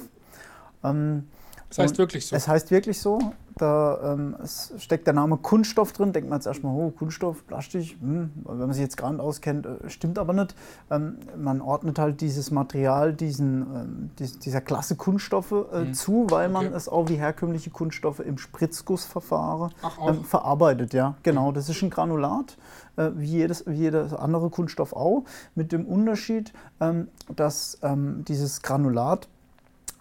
Ähm, 0.83 1.27
das 1.69 1.79
heißt 1.79 1.97
wirklich 1.97 2.27
so. 2.27 2.35
Es 2.35 2.47
heißt 2.47 2.71
wirklich 2.71 2.99
so. 2.99 3.19
Da 3.57 4.13
ähm, 4.13 4.35
steckt 4.77 5.07
der 5.07 5.13
Name 5.13 5.37
Kunststoff 5.37 5.93
drin. 5.93 6.11
Denkt 6.11 6.29
man 6.29 6.39
jetzt 6.39 6.45
erstmal, 6.45 6.75
oh, 6.75 6.89
Kunststoff, 6.91 7.47
Plastik. 7.47 7.95
Hm, 8.01 8.31
wenn 8.43 8.57
man 8.57 8.73
sich 8.73 8.81
jetzt 8.81 8.97
gerade 8.97 9.21
auskennt, 9.21 9.65
äh, 9.65 9.89
stimmt 9.89 10.19
aber 10.19 10.33
nicht. 10.33 10.55
Ähm, 10.91 11.17
man 11.37 11.61
ordnet 11.61 11.97
halt 11.97 12.19
dieses 12.19 12.51
Material 12.51 13.13
diesen, 13.13 13.61
ähm, 13.61 14.09
dies, 14.19 14.39
dieser 14.39 14.59
Klasse 14.59 14.97
Kunststoffe 14.97 15.53
äh, 15.71 15.85
mhm. 15.85 15.93
zu, 15.93 16.27
weil 16.29 16.49
man 16.49 16.67
okay. 16.67 16.75
es 16.75 16.89
auch 16.89 17.07
wie 17.07 17.15
herkömmliche 17.15 17.69
Kunststoffe 17.69 18.19
im 18.19 18.37
Spritzgussverfahren 18.37 19.71
ähm, 20.05 20.23
verarbeitet. 20.25 20.93
Ja, 20.93 21.15
genau. 21.23 21.53
Das 21.53 21.69
ist 21.69 21.81
ein 21.81 21.89
Granulat, 21.89 22.57
äh, 22.97 23.11
wie, 23.15 23.27
jedes, 23.27 23.65
wie 23.67 23.75
jeder 23.75 24.19
andere 24.19 24.49
Kunststoff 24.49 24.91
auch, 24.91 25.23
mit 25.55 25.71
dem 25.71 25.85
Unterschied, 25.85 26.51
ähm, 26.81 27.07
dass 27.33 27.77
ähm, 27.83 28.25
dieses 28.27 28.61
Granulat 28.61 29.29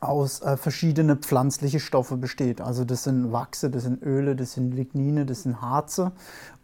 aus 0.05 0.43
äh, 0.43 0.57
verschiedenen 0.57 1.19
pflanzlichen 1.19 1.81
Stoffen 1.81 2.21
besteht. 2.21 2.61
Also 2.61 2.85
das 2.85 3.05
sind 3.05 3.33
Wachse, 3.33 3.71
das 3.71 3.85
sind 3.85 4.03
Öle, 4.03 4.37
das 4.37 4.53
sind 4.53 4.73
Lignine, 4.73 5.27
das 5.27 5.43
sind 5.43 5.61
Harze 5.61 6.13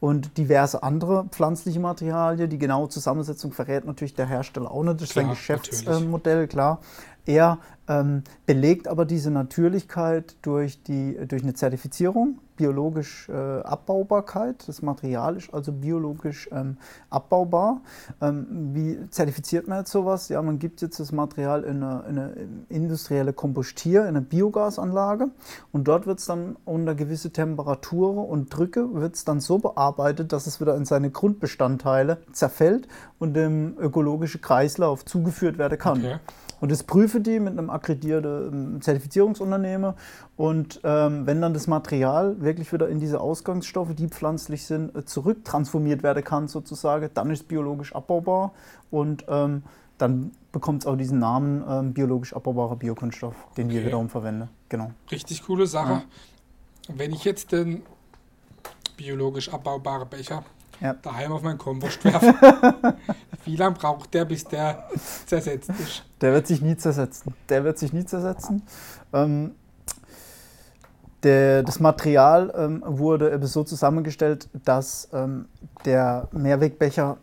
und 0.01 0.37
diverse 0.39 0.83
andere 0.83 1.25
pflanzliche 1.31 1.81
Materialien. 1.81 2.49
Die 2.49 2.59
genaue 2.59 2.89
Zusammensetzung 2.89 3.53
verrät 3.53 3.85
natürlich 3.85 4.15
der 4.15 4.27
Hersteller 4.27 4.71
auch 4.71 4.83
nicht. 4.83 4.97
Das 5.01 5.09
ist 5.09 5.15
sein 5.15 5.29
Geschäftsmodell, 5.29 6.47
klar. 6.47 6.81
Er 7.27 7.59
ähm, 7.91 8.23
belegt 8.47 8.87
aber 8.87 9.05
diese 9.05 9.31
Natürlichkeit 9.31 10.37
durch, 10.43 10.83
die, 10.85 11.19
durch 11.27 11.43
eine 11.43 11.55
Zertifizierung, 11.55 12.39
biologisch 12.57 13.29
äh, 13.29 13.33
Abbaubarkeit. 13.33 14.69
Das 14.69 14.83
Material 14.83 15.37
ist 15.37 15.53
also 15.53 15.73
biologisch 15.73 16.49
ähm, 16.53 16.77
abbaubar. 17.09 17.81
Ähm, 18.21 18.71
wie 18.75 19.11
zertifiziert 19.11 19.67
man 19.67 19.79
jetzt 19.79 19.91
sowas? 19.91 20.29
Ja, 20.29 20.41
man 20.41 20.59
gibt 20.59 20.83
jetzt 20.83 21.01
das 21.01 21.11
Material 21.11 21.65
in 21.65 21.83
eine, 21.83 22.05
in 22.09 22.19
eine 22.19 22.35
industrielle 22.69 23.33
Kompostier, 23.33 24.03
in 24.03 24.09
eine 24.09 24.21
Biogasanlage 24.21 25.31
und 25.73 25.89
dort 25.89 26.07
wird 26.07 26.21
es 26.21 26.27
dann 26.27 26.57
unter 26.65 26.95
gewisse 26.95 27.33
Temperaturen 27.33 28.19
und 28.19 28.55
Drücke 28.57 28.95
wird 28.95 29.17
es 29.17 29.25
dann 29.25 29.41
so 29.41 29.59
bearbeitet, 29.59 30.33
dass 30.33 30.47
es 30.47 30.61
wieder 30.61 30.77
in 30.77 30.85
seine 30.85 31.11
Grundbestandteile 31.11 32.19
zerfällt 32.33 32.87
und 33.19 33.35
dem 33.35 33.77
ökologischen 33.79 34.41
Kreislauf 34.43 35.05
zugeführt 35.05 35.59
werden 35.59 35.79
kann. 35.79 35.99
Okay. 35.99 36.19
Und 36.61 36.71
das 36.71 36.83
prüfe 36.83 37.21
die 37.21 37.41
mit 37.41 37.59
einem 37.59 37.71
akkreditierten 37.71 38.75
ähm, 38.75 38.83
Zertifizierungsunternehmen. 38.83 39.95
Und 40.37 40.81
ähm, 40.85 41.27
wenn 41.27 41.41
dann 41.41 41.55
das 41.55 41.67
Material 41.67 42.41
wirklich 42.41 42.73
wieder 42.73 42.89
in 42.89 43.01
diese 43.01 43.21
Ausgangsstoffe, 43.21 43.95
die 43.95 44.09
pflanzlich 44.09 44.67
sind, 44.67 44.95
äh, 44.95 45.05
zurücktransformiert 45.05 46.03
werden 46.03 46.23
kann, 46.23 46.49
sozusagen, 46.49 47.09
dann 47.15 47.31
ist 47.31 47.41
es 47.41 47.47
biologisch 47.47 47.95
abbaubar. 47.95 48.53
Und 48.91 49.25
ähm, 49.29 49.63
dann 49.99 50.33
bekommt 50.53 50.83
es 50.83 50.87
auch 50.87 50.97
diesen 50.97 51.19
Namen 51.19 51.65
ähm, 51.69 51.93
biologisch 51.93 52.35
abbaubarer 52.35 52.77
Biokunststoff, 52.77 53.35
den 53.57 53.67
okay. 53.67 53.77
wir 53.77 53.87
wiederum 53.87 54.09
verwenden. 54.09 54.49
Genau. 54.69 54.91
Richtig 55.11 55.43
coole 55.45 55.67
Sache. 55.67 55.93
Ja. 55.93 56.03
Wenn 56.89 57.13
ich 57.13 57.25
jetzt 57.25 57.53
den 57.53 57.83
biologisch 58.97 59.49
abbaubaren 59.49 60.09
Becher 60.09 60.45
ja. 60.81 60.95
daheim 60.95 61.33
auf 61.33 61.43
meinen 61.43 61.59
Kompost 61.59 62.05
werfen. 62.05 62.35
Wie 63.45 63.57
lange 63.57 63.77
braucht 63.77 64.13
der, 64.13 64.25
bis 64.25 64.45
der 64.45 64.89
zersetzt 65.27 65.71
ist? 65.71 66.05
Der 66.21 66.33
wird 66.33 66.47
sich 66.47 66.61
nie 66.61 66.77
zersetzen. 66.77 67.35
Der 67.49 67.65
wird 67.65 67.79
sich 67.79 67.93
nie 67.93 68.05
zersetzen. 68.05 68.63
Ähm, 69.13 69.53
der, 71.23 71.63
das 71.63 71.81
Material 71.81 72.53
ähm, 72.57 72.83
wurde 72.87 73.47
so 73.47 73.65
zusammengestellt, 73.65 74.49
dass 74.65 75.09
ähm, 75.13 75.47
der 75.85 76.29
Mehrwegbecher, 76.33 77.19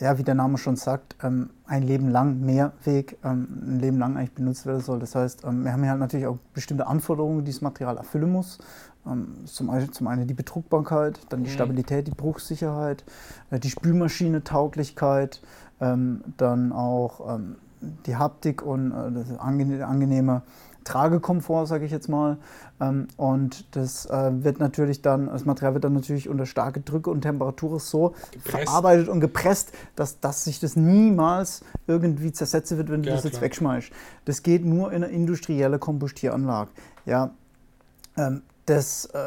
ja, 0.00 0.18
wie 0.18 0.24
der 0.24 0.34
Name 0.34 0.58
schon 0.58 0.76
sagt, 0.76 1.16
ähm, 1.22 1.50
ein 1.66 1.82
Leben 1.82 2.08
lang 2.08 2.40
Mehrweg, 2.40 3.18
ähm, 3.24 3.46
ein 3.62 3.80
Leben 3.80 3.98
lang 3.98 4.16
eigentlich 4.16 4.32
benutzt 4.32 4.66
werden 4.66 4.80
soll. 4.80 4.98
Das 4.98 5.14
heißt, 5.14 5.44
ähm, 5.44 5.64
wir 5.64 5.72
haben 5.72 5.82
hier 5.82 5.90
halt 5.90 6.00
natürlich 6.00 6.26
auch 6.26 6.38
bestimmte 6.54 6.86
Anforderungen, 6.86 7.44
die 7.44 7.52
das 7.52 7.60
Material 7.60 7.96
erfüllen 7.98 8.32
muss. 8.32 8.58
Ähm, 9.06 9.36
zum, 9.44 9.70
zum 9.92 10.06
einen 10.08 10.26
die 10.26 10.34
Bedruckbarkeit, 10.34 11.20
dann 11.28 11.44
die 11.44 11.50
mhm. 11.50 11.54
Stabilität, 11.54 12.06
die 12.08 12.12
Bruchsicherheit, 12.12 13.04
äh, 13.50 13.60
die 13.60 13.70
Spülmaschine-Tauglichkeit, 13.70 15.40
dann 15.82 16.72
auch 16.74 17.38
die 17.80 18.16
Haptik 18.16 18.62
und 18.62 18.92
äh, 18.92 19.12
das 19.12 19.38
angenehme 19.38 20.42
Tragekomfort, 20.84 21.66
sage 21.66 21.84
ich 21.84 21.92
jetzt 21.92 22.08
mal. 22.08 22.38
Ähm, 22.80 23.08
und 23.16 23.76
das 23.76 24.06
äh, 24.06 24.44
wird 24.44 24.58
natürlich 24.58 25.02
dann, 25.02 25.26
das 25.26 25.44
Material 25.44 25.74
wird 25.74 25.84
dann 25.84 25.92
natürlich 25.92 26.28
unter 26.28 26.46
starke 26.46 26.80
Drücke 26.80 27.10
und 27.10 27.22
Temperatur 27.22 27.78
so 27.80 28.14
gepresst. 28.32 28.64
verarbeitet 28.64 29.08
und 29.08 29.20
gepresst, 29.20 29.72
dass, 29.96 30.20
dass 30.20 30.44
sich 30.44 30.60
das 30.60 30.76
niemals 30.76 31.62
irgendwie 31.86 32.32
zersetzen 32.32 32.78
wird, 32.78 32.90
wenn 32.90 33.02
du 33.02 33.08
ja, 33.08 33.14
das 33.14 33.24
jetzt 33.24 33.34
klar. 33.34 33.42
wegschmeißt. 33.42 33.90
Das 34.24 34.42
geht 34.42 34.64
nur 34.64 34.92
in 34.92 35.04
einer 35.04 35.12
industriellen 35.12 35.78
Kompostieranlage. 35.78 36.70
Ja, 37.06 37.30
ähm, 38.16 38.42
das, 38.66 39.06
äh, 39.06 39.18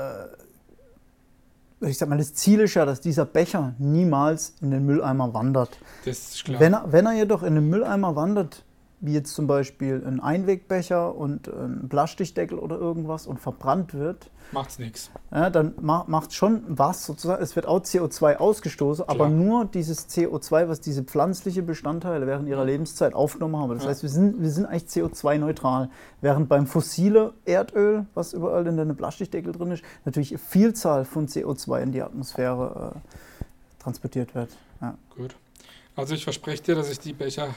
ich 1.83 1.97
sag 1.97 2.09
mal, 2.09 2.17
das 2.17 2.33
Ziel 2.33 2.61
ist 2.61 2.73
ja, 2.73 2.85
dass 2.85 3.01
dieser 3.01 3.25
Becher 3.25 3.73
niemals 3.77 4.55
in 4.61 4.71
den 4.71 4.85
Mülleimer 4.85 5.33
wandert. 5.33 5.77
Das 6.05 6.35
ist 6.35 6.45
klar. 6.45 6.59
Wenn 6.59 6.73
er, 6.73 6.91
wenn 6.91 7.05
er 7.05 7.13
jedoch 7.13 7.43
in 7.43 7.55
den 7.55 7.69
Mülleimer 7.69 8.15
wandert, 8.15 8.63
wie 9.03 9.13
jetzt 9.13 9.35
zum 9.35 9.47
Beispiel 9.47 10.01
ein 10.05 10.21
Einwegbecher 10.21 11.13
und 11.13 11.49
ein 11.49 11.89
Plastikdeckel 11.89 12.57
oder 12.57 12.77
irgendwas 12.77 13.27
und 13.27 13.37
verbrannt 13.37 13.93
wird, 13.93 14.29
macht's 14.53 14.79
nichts. 14.79 15.11
Ja, 15.29 15.49
dann 15.49 15.73
ma 15.81 16.05
macht 16.07 16.33
schon 16.33 16.63
was 16.69 17.05
sozusagen. 17.05 17.43
Es 17.43 17.57
wird 17.57 17.65
auch 17.65 17.81
CO2 17.81 18.37
ausgestoßen, 18.37 19.03
Klar. 19.03 19.15
aber 19.15 19.29
nur 19.29 19.65
dieses 19.65 20.07
CO2, 20.07 20.69
was 20.69 20.79
diese 20.79 21.03
pflanzliche 21.03 21.63
Bestandteile 21.63 22.27
während 22.27 22.47
ihrer 22.47 22.63
Lebenszeit 22.63 23.13
aufgenommen 23.13 23.57
haben. 23.57 23.73
Das 23.73 23.83
ja. 23.83 23.89
heißt, 23.89 24.03
wir 24.03 24.09
sind, 24.09 24.41
wir 24.41 24.49
sind 24.49 24.67
eigentlich 24.67 24.85
CO2-neutral. 24.85 25.89
Während 26.21 26.47
beim 26.47 26.65
fossile 26.65 27.33
Erdöl, 27.43 28.05
was 28.13 28.31
überall 28.31 28.65
in 28.67 28.77
der 28.77 28.85
Plastikdeckel 28.85 29.51
drin 29.51 29.71
ist, 29.71 29.83
natürlich 30.05 30.31
eine 30.31 30.39
Vielzahl 30.39 31.03
von 31.03 31.27
CO2 31.27 31.81
in 31.81 31.91
die 31.91 32.01
Atmosphäre 32.01 32.93
äh, 32.95 33.81
transportiert 33.83 34.33
wird. 34.33 34.55
Ja. 34.79 34.95
Gut. 35.17 35.35
Also 35.97 36.15
ich 36.15 36.23
verspreche 36.23 36.63
dir, 36.63 36.75
dass 36.75 36.89
ich 36.89 36.99
die 36.99 37.13
Becher 37.13 37.53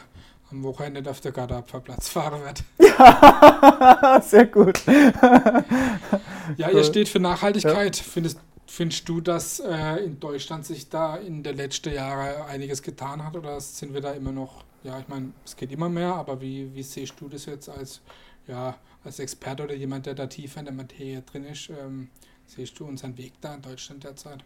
am 0.50 0.62
Wochenende 0.62 1.10
auf 1.10 1.20
der 1.20 1.32
Gardapferplatz 1.32 2.08
fahren 2.08 2.42
werde. 2.42 2.62
Ja, 2.98 4.22
sehr 4.22 4.46
gut. 4.46 4.80
ja, 6.56 6.70
ihr 6.70 6.84
steht 6.84 7.10
für 7.10 7.20
Nachhaltigkeit. 7.20 7.96
Ja. 7.96 8.02
Findest, 8.02 8.40
findest 8.66 9.06
du, 9.06 9.20
dass 9.20 9.60
äh, 9.60 9.96
in 10.04 10.18
Deutschland 10.18 10.64
sich 10.64 10.88
da 10.88 11.16
in 11.16 11.42
den 11.42 11.56
letzten 11.56 11.92
Jahren 11.92 12.42
einiges 12.46 12.82
getan 12.82 13.22
hat 13.22 13.36
oder 13.36 13.60
sind 13.60 13.92
wir 13.92 14.00
da 14.00 14.12
immer 14.12 14.32
noch, 14.32 14.64
ja, 14.82 14.98
ich 14.98 15.08
meine, 15.08 15.32
es 15.44 15.56
geht 15.56 15.72
immer 15.72 15.90
mehr, 15.90 16.14
aber 16.14 16.40
wie, 16.40 16.74
wie 16.74 16.82
siehst 16.82 17.14
du 17.20 17.28
das 17.28 17.44
jetzt 17.44 17.68
als, 17.68 18.00
ja, 18.46 18.76
als 19.04 19.18
Experte 19.18 19.64
oder 19.64 19.74
jemand, 19.74 20.06
der 20.06 20.14
da 20.14 20.26
tiefer 20.26 20.60
in 20.60 20.66
der 20.66 20.74
Materie 20.74 21.20
drin 21.20 21.44
ist? 21.44 21.68
Ähm, 21.68 22.08
siehst 22.46 22.78
du 22.80 22.86
unseren 22.86 23.18
Weg 23.18 23.34
da 23.42 23.54
in 23.54 23.62
Deutschland 23.62 24.04
derzeit? 24.04 24.42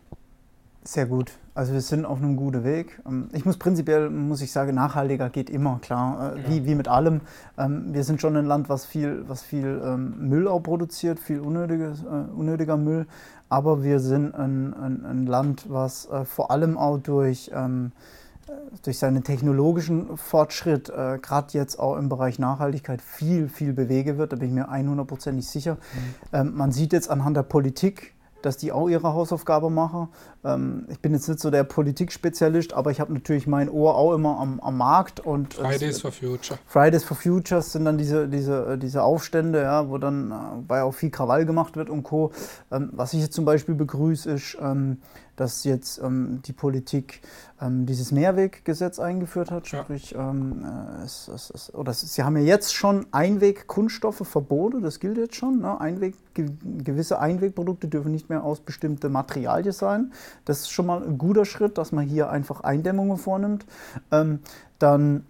Sehr 0.82 1.06
gut. 1.06 1.32
Also 1.54 1.74
wir 1.74 1.82
sind 1.82 2.06
auf 2.06 2.18
einem 2.18 2.36
guten 2.36 2.64
Weg. 2.64 3.02
Ähm, 3.06 3.28
ich 3.32 3.44
muss 3.44 3.58
prinzipiell, 3.58 4.08
muss 4.08 4.40
ich 4.40 4.50
sagen, 4.50 4.74
nachhaltiger 4.74 5.28
geht 5.28 5.50
immer, 5.50 5.78
klar. 5.82 6.36
Äh, 6.36 6.40
ja. 6.40 6.48
Wie, 6.48 6.64
wie 6.64 6.74
mit 6.74 6.88
allem. 6.88 7.20
Ähm, 7.58 7.92
wir 7.92 8.02
sind 8.02 8.20
schon 8.20 8.34
ein 8.36 8.46
Land, 8.46 8.70
was 8.70 8.86
viel, 8.86 9.24
was 9.28 9.42
viel 9.42 9.80
ähm, 9.84 10.28
Müll 10.28 10.48
auch 10.48 10.60
produziert, 10.60 11.20
viel 11.20 11.40
unnötiges, 11.40 12.02
äh, 12.02 12.06
unnötiger 12.34 12.78
Müll. 12.78 13.06
Aber 13.50 13.82
wir 13.82 14.00
sind 14.00 14.34
ein, 14.34 14.72
ein, 14.72 15.04
ein 15.04 15.26
Land, 15.26 15.66
was 15.68 16.06
äh, 16.06 16.24
vor 16.24 16.50
allem 16.50 16.78
auch 16.78 16.98
durch, 16.98 17.50
durch 18.84 18.98
seinen 18.98 19.24
technologischen 19.24 20.16
Fortschritt, 20.16 20.86
gerade 20.86 21.48
jetzt 21.50 21.78
auch 21.80 21.96
im 21.96 22.08
Bereich 22.08 22.38
Nachhaltigkeit, 22.38 23.02
viel, 23.02 23.48
viel 23.48 23.72
bewegen 23.72 24.18
wird. 24.18 24.32
Da 24.32 24.36
bin 24.36 24.48
ich 24.48 24.54
mir 24.54 24.70
100%ig 24.70 25.42
sicher. 25.42 25.78
Mhm. 26.32 26.56
Man 26.56 26.70
sieht 26.70 26.92
jetzt 26.92 27.10
anhand 27.10 27.36
der 27.36 27.42
Politik, 27.42 28.14
dass 28.42 28.56
die 28.56 28.72
auch 28.72 28.88
ihre 28.88 29.12
Hausaufgabe 29.12 29.70
machen. 29.70 30.08
Ähm, 30.44 30.86
ich 30.88 31.00
bin 31.00 31.12
jetzt 31.12 31.28
nicht 31.28 31.40
so 31.40 31.50
der 31.50 31.64
Politikspezialist, 31.64 32.72
aber 32.72 32.90
ich 32.90 33.00
habe 33.00 33.12
natürlich 33.12 33.46
mein 33.46 33.68
Ohr 33.68 33.96
auch 33.96 34.14
immer 34.14 34.38
am, 34.38 34.60
am 34.60 34.76
Markt. 34.76 35.20
Und, 35.20 35.54
Fridays 35.54 35.96
es, 35.96 36.00
for 36.00 36.12
Future. 36.12 36.58
Fridays 36.66 37.04
for 37.04 37.16
Futures 37.16 37.72
sind 37.72 37.84
dann 37.84 37.98
diese, 37.98 38.28
diese, 38.28 38.72
äh, 38.72 38.78
diese 38.78 39.02
Aufstände, 39.02 39.62
ja, 39.62 39.88
wo 39.88 39.98
dann 39.98 40.64
bei 40.66 40.78
äh, 40.78 40.82
auch 40.82 40.92
viel 40.92 41.10
Krawall 41.10 41.46
gemacht 41.46 41.76
wird 41.76 41.90
und 41.90 42.02
Co. 42.02 42.32
Ähm, 42.70 42.90
was 42.92 43.12
ich 43.12 43.20
jetzt 43.20 43.34
zum 43.34 43.44
Beispiel 43.44 43.74
begrüße, 43.74 44.30
ist, 44.30 44.56
ähm, 44.60 44.98
dass 45.40 45.64
jetzt 45.64 46.02
ähm, 46.02 46.42
die 46.44 46.52
Politik 46.52 47.22
ähm, 47.62 47.86
dieses 47.86 48.12
Mehrweggesetz 48.12 48.98
eingeführt 48.98 49.50
hat. 49.50 49.66
Ja. 49.72 49.82
Sprich, 49.82 50.14
ähm, 50.14 50.66
äh, 50.66 51.04
es, 51.04 51.28
es, 51.28 51.50
es, 51.50 51.74
oder 51.74 51.94
sie 51.94 52.22
haben 52.22 52.36
ja 52.36 52.42
jetzt 52.42 52.74
schon 52.74 53.06
Einwegkunststoffe 53.10 54.28
verboten, 54.28 54.82
das 54.82 55.00
gilt 55.00 55.16
jetzt 55.16 55.36
schon. 55.36 55.60
Ne? 55.60 55.80
Einweg, 55.80 56.14
ge 56.34 56.50
gewisse 56.84 57.20
Einwegprodukte 57.20 57.88
dürfen 57.88 58.12
nicht 58.12 58.28
mehr 58.28 58.44
aus 58.44 58.60
bestimmten 58.60 59.10
Materialien 59.12 59.72
sein. 59.72 60.12
Das 60.44 60.60
ist 60.60 60.72
schon 60.72 60.84
mal 60.84 61.02
ein 61.02 61.16
guter 61.16 61.46
Schritt, 61.46 61.78
dass 61.78 61.90
man 61.90 62.04
hier 62.04 62.28
einfach 62.28 62.60
Eindämmungen 62.60 63.16
vornimmt. 63.16 63.64
Ähm, 64.12 64.40
dann 64.78 65.24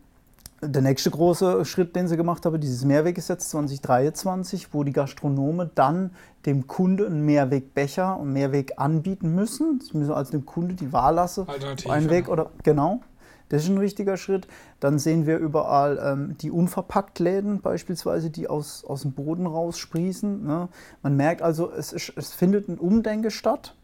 der 0.63 0.83
nächste 0.83 1.11
große 1.11 1.65
Schritt, 1.65 1.97
den 1.97 2.07
sie 2.07 2.17
gemacht 2.17 2.45
haben, 2.45 2.61
dieses 2.61 2.85
Mehrweggesetz 2.85 3.49
2023, 3.51 4.75
wo 4.75 4.85
die 4.85 4.93
Gastronome 4.93 5.71
dann 5.75 6.11
dem 6.47 6.67
Kunde 6.67 7.07
einen 7.07 7.25
Mehrwegbecher 7.25 8.19
und 8.19 8.33
Mehrweg 8.33 8.75
anbieten 8.77 9.35
müssen. 9.35 9.81
Sie 9.81 9.97
müssen 9.97 10.13
also 10.13 10.33
dem 10.33 10.45
Kunde 10.45 10.75
die 10.75 10.93
Wahl 10.93 11.15
lassen. 11.15 11.47
Einweg 11.89 12.29
oder 12.29 12.51
genau. 12.63 13.01
Das 13.49 13.65
ist 13.65 13.69
ein 13.69 13.81
wichtiger 13.81 14.17
Schritt. 14.17 14.47
Dann 14.79 14.99
sehen 14.99 15.27
wir 15.27 15.39
überall 15.39 15.99
ähm, 16.03 16.37
die 16.41 16.51
Unverpacktläden 16.51 17.61
beispielsweise, 17.61 18.31
die 18.31 18.49
aus, 18.49 18.85
aus 18.85 19.03
dem 19.03 19.13
Boden 19.13 19.47
raussprießen. 19.47 20.45
Ne? 20.45 20.69
Man 21.03 21.17
merkt 21.17 21.43
also, 21.43 21.71
es, 21.71 21.93
ist, 21.93 22.13
es 22.17 22.33
findet 22.33 22.69
ein 22.69 22.79
Umdenken 22.79 23.31
statt 23.31 23.75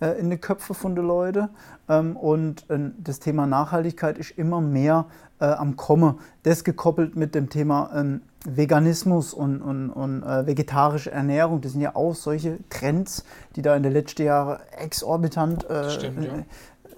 äh, 0.00 0.18
in 0.18 0.30
den 0.30 0.40
Köpfen 0.40 0.74
von 0.74 0.94
den 0.94 1.06
Leuten. 1.06 1.48
Ähm, 1.88 2.16
und 2.16 2.68
äh, 2.70 2.78
das 2.98 3.20
Thema 3.20 3.46
Nachhaltigkeit 3.46 4.18
ist 4.18 4.32
immer 4.32 4.60
mehr 4.60 5.06
äh, 5.40 5.46
am 5.46 5.76
Kommen. 5.76 6.18
Das 6.42 6.64
gekoppelt 6.64 7.16
mit 7.16 7.34
dem 7.34 7.48
Thema 7.48 7.90
ähm, 7.94 8.22
Veganismus 8.44 9.34
und, 9.34 9.62
und, 9.62 9.90
und 9.90 10.22
äh, 10.22 10.46
vegetarische 10.46 11.10
Ernährung. 11.10 11.60
Das 11.60 11.72
sind 11.72 11.80
ja 11.80 11.96
auch 11.96 12.14
solche 12.14 12.58
Trends, 12.68 13.24
die 13.56 13.62
da 13.62 13.74
in 13.76 13.82
den 13.82 13.92
letzten 13.92 14.22
Jahren 14.22 14.58
exorbitant 14.78 15.68
äh, 15.68 15.90
Stimmt, 15.90 16.24
ja. 16.24 16.32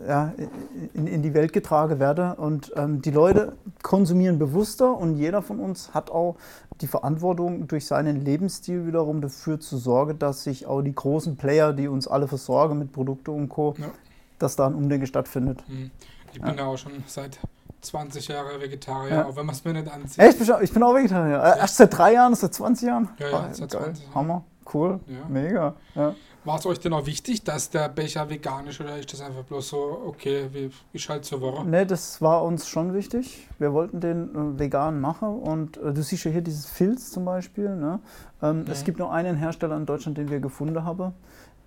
Ja, 0.06 0.35
in, 0.92 1.06
in, 1.06 1.23
die 1.23 1.33
Welt 1.33 1.54
getragen 1.54 1.99
werden. 1.99 2.35
Und 2.35 2.71
ähm, 2.76 3.00
die 3.00 3.11
Leute 3.11 3.54
konsumieren 3.83 4.38
bewusster 4.38 4.95
und 4.95 5.16
jeder 5.16 5.40
von 5.40 5.59
uns 5.59 5.95
hat 5.95 6.11
auch 6.11 6.37
die 6.80 6.87
Verantwortung, 6.87 7.68
durch 7.68 7.87
seinen 7.87 8.25
Lebensstil 8.25 8.87
wiederum 8.87 9.21
dafür 9.21 9.61
zu 9.61 9.76
sorgen, 9.76 10.18
dass 10.18 10.45
sich 10.45 10.66
auch 10.66 10.83
die 10.83 10.95
großen 10.95 11.37
Player, 11.37 11.73
die 11.73 11.88
uns 11.88 12.06
alle 12.06 12.28
versorgen 12.28 12.78
mit 12.78 12.92
Produkten 12.92 13.30
und 13.30 13.49
Co., 13.49 13.75
ja. 13.78 13.90
dass 14.38 14.56
da 14.56 14.66
ein 14.66 14.75
Umdenken 14.75 15.06
stattfindet. 15.06 15.64
Mhm. 15.68 15.90
Ich 16.33 16.40
bin 16.40 16.56
ja. 16.59 16.66
auch 16.66 16.76
schon 16.76 16.92
seit 17.06 17.38
20 17.80 18.28
Jahren 18.28 18.61
Vegetarier, 18.61 19.11
ja. 19.11 19.26
auch 19.26 19.37
wenn 19.37 19.47
man 19.47 19.54
es 19.54 19.64
mir 19.64 19.73
nicht 19.73 19.88
ansieht. 19.88 20.18
Echt? 20.18 20.40
Ich 20.62 20.73
bin 20.73 20.83
auch 20.83 20.95
Vegetarier. 20.95 21.42
Erst 21.59 21.76
seit 21.76 21.97
drei 21.97 22.12
Jahren, 22.12 22.35
seit 22.35 22.52
20 22.52 22.88
Jahren? 22.88 23.09
Ja, 23.18 23.30
ja, 23.30 23.49
seit 23.52 23.71
20 23.71 24.04
Jahren. 24.04 24.14
Hammer, 24.14 24.45
cool, 24.75 25.00
mega. 25.28 25.75
War 26.46 26.60
es 26.60 26.66
euch 26.66 26.78
denn 26.78 26.92
auch 26.92 27.06
wichtig, 27.06 27.42
dass 27.42 27.70
der 27.70 27.88
Becher 27.88 28.30
veganisch 28.30 28.80
oder 28.80 28.96
ist 28.96 29.12
das 29.12 29.20
einfach 29.20 29.42
bloß 29.42 29.68
so, 29.68 30.02
okay, 30.06 30.48
wie 30.52 30.70
ich 30.92 31.08
halt 31.08 31.24
zur 31.24 31.40
Woche? 31.40 31.66
Ne, 31.66 31.84
das 31.84 32.22
war 32.22 32.44
uns 32.44 32.68
schon 32.68 32.94
wichtig. 32.94 33.48
Wir 33.58 33.72
wollten 33.72 33.98
den 33.98 34.30
äh, 34.30 34.58
vegan 34.60 35.00
machen 35.00 35.40
und 35.40 35.76
äh, 35.78 35.92
du 35.92 36.02
siehst 36.02 36.24
ja 36.24 36.30
hier 36.30 36.42
dieses 36.42 36.66
Filz 36.66 37.10
zum 37.10 37.24
Beispiel. 37.24 37.74
Ne? 37.74 37.98
Ähm, 38.42 38.60
mhm. 38.60 38.70
Es 38.70 38.84
gibt 38.84 39.00
nur 39.00 39.12
einen 39.12 39.36
Hersteller 39.36 39.76
in 39.76 39.86
Deutschland, 39.86 40.18
den 40.18 40.30
wir 40.30 40.38
gefunden 40.38 40.84
haben, 40.84 41.14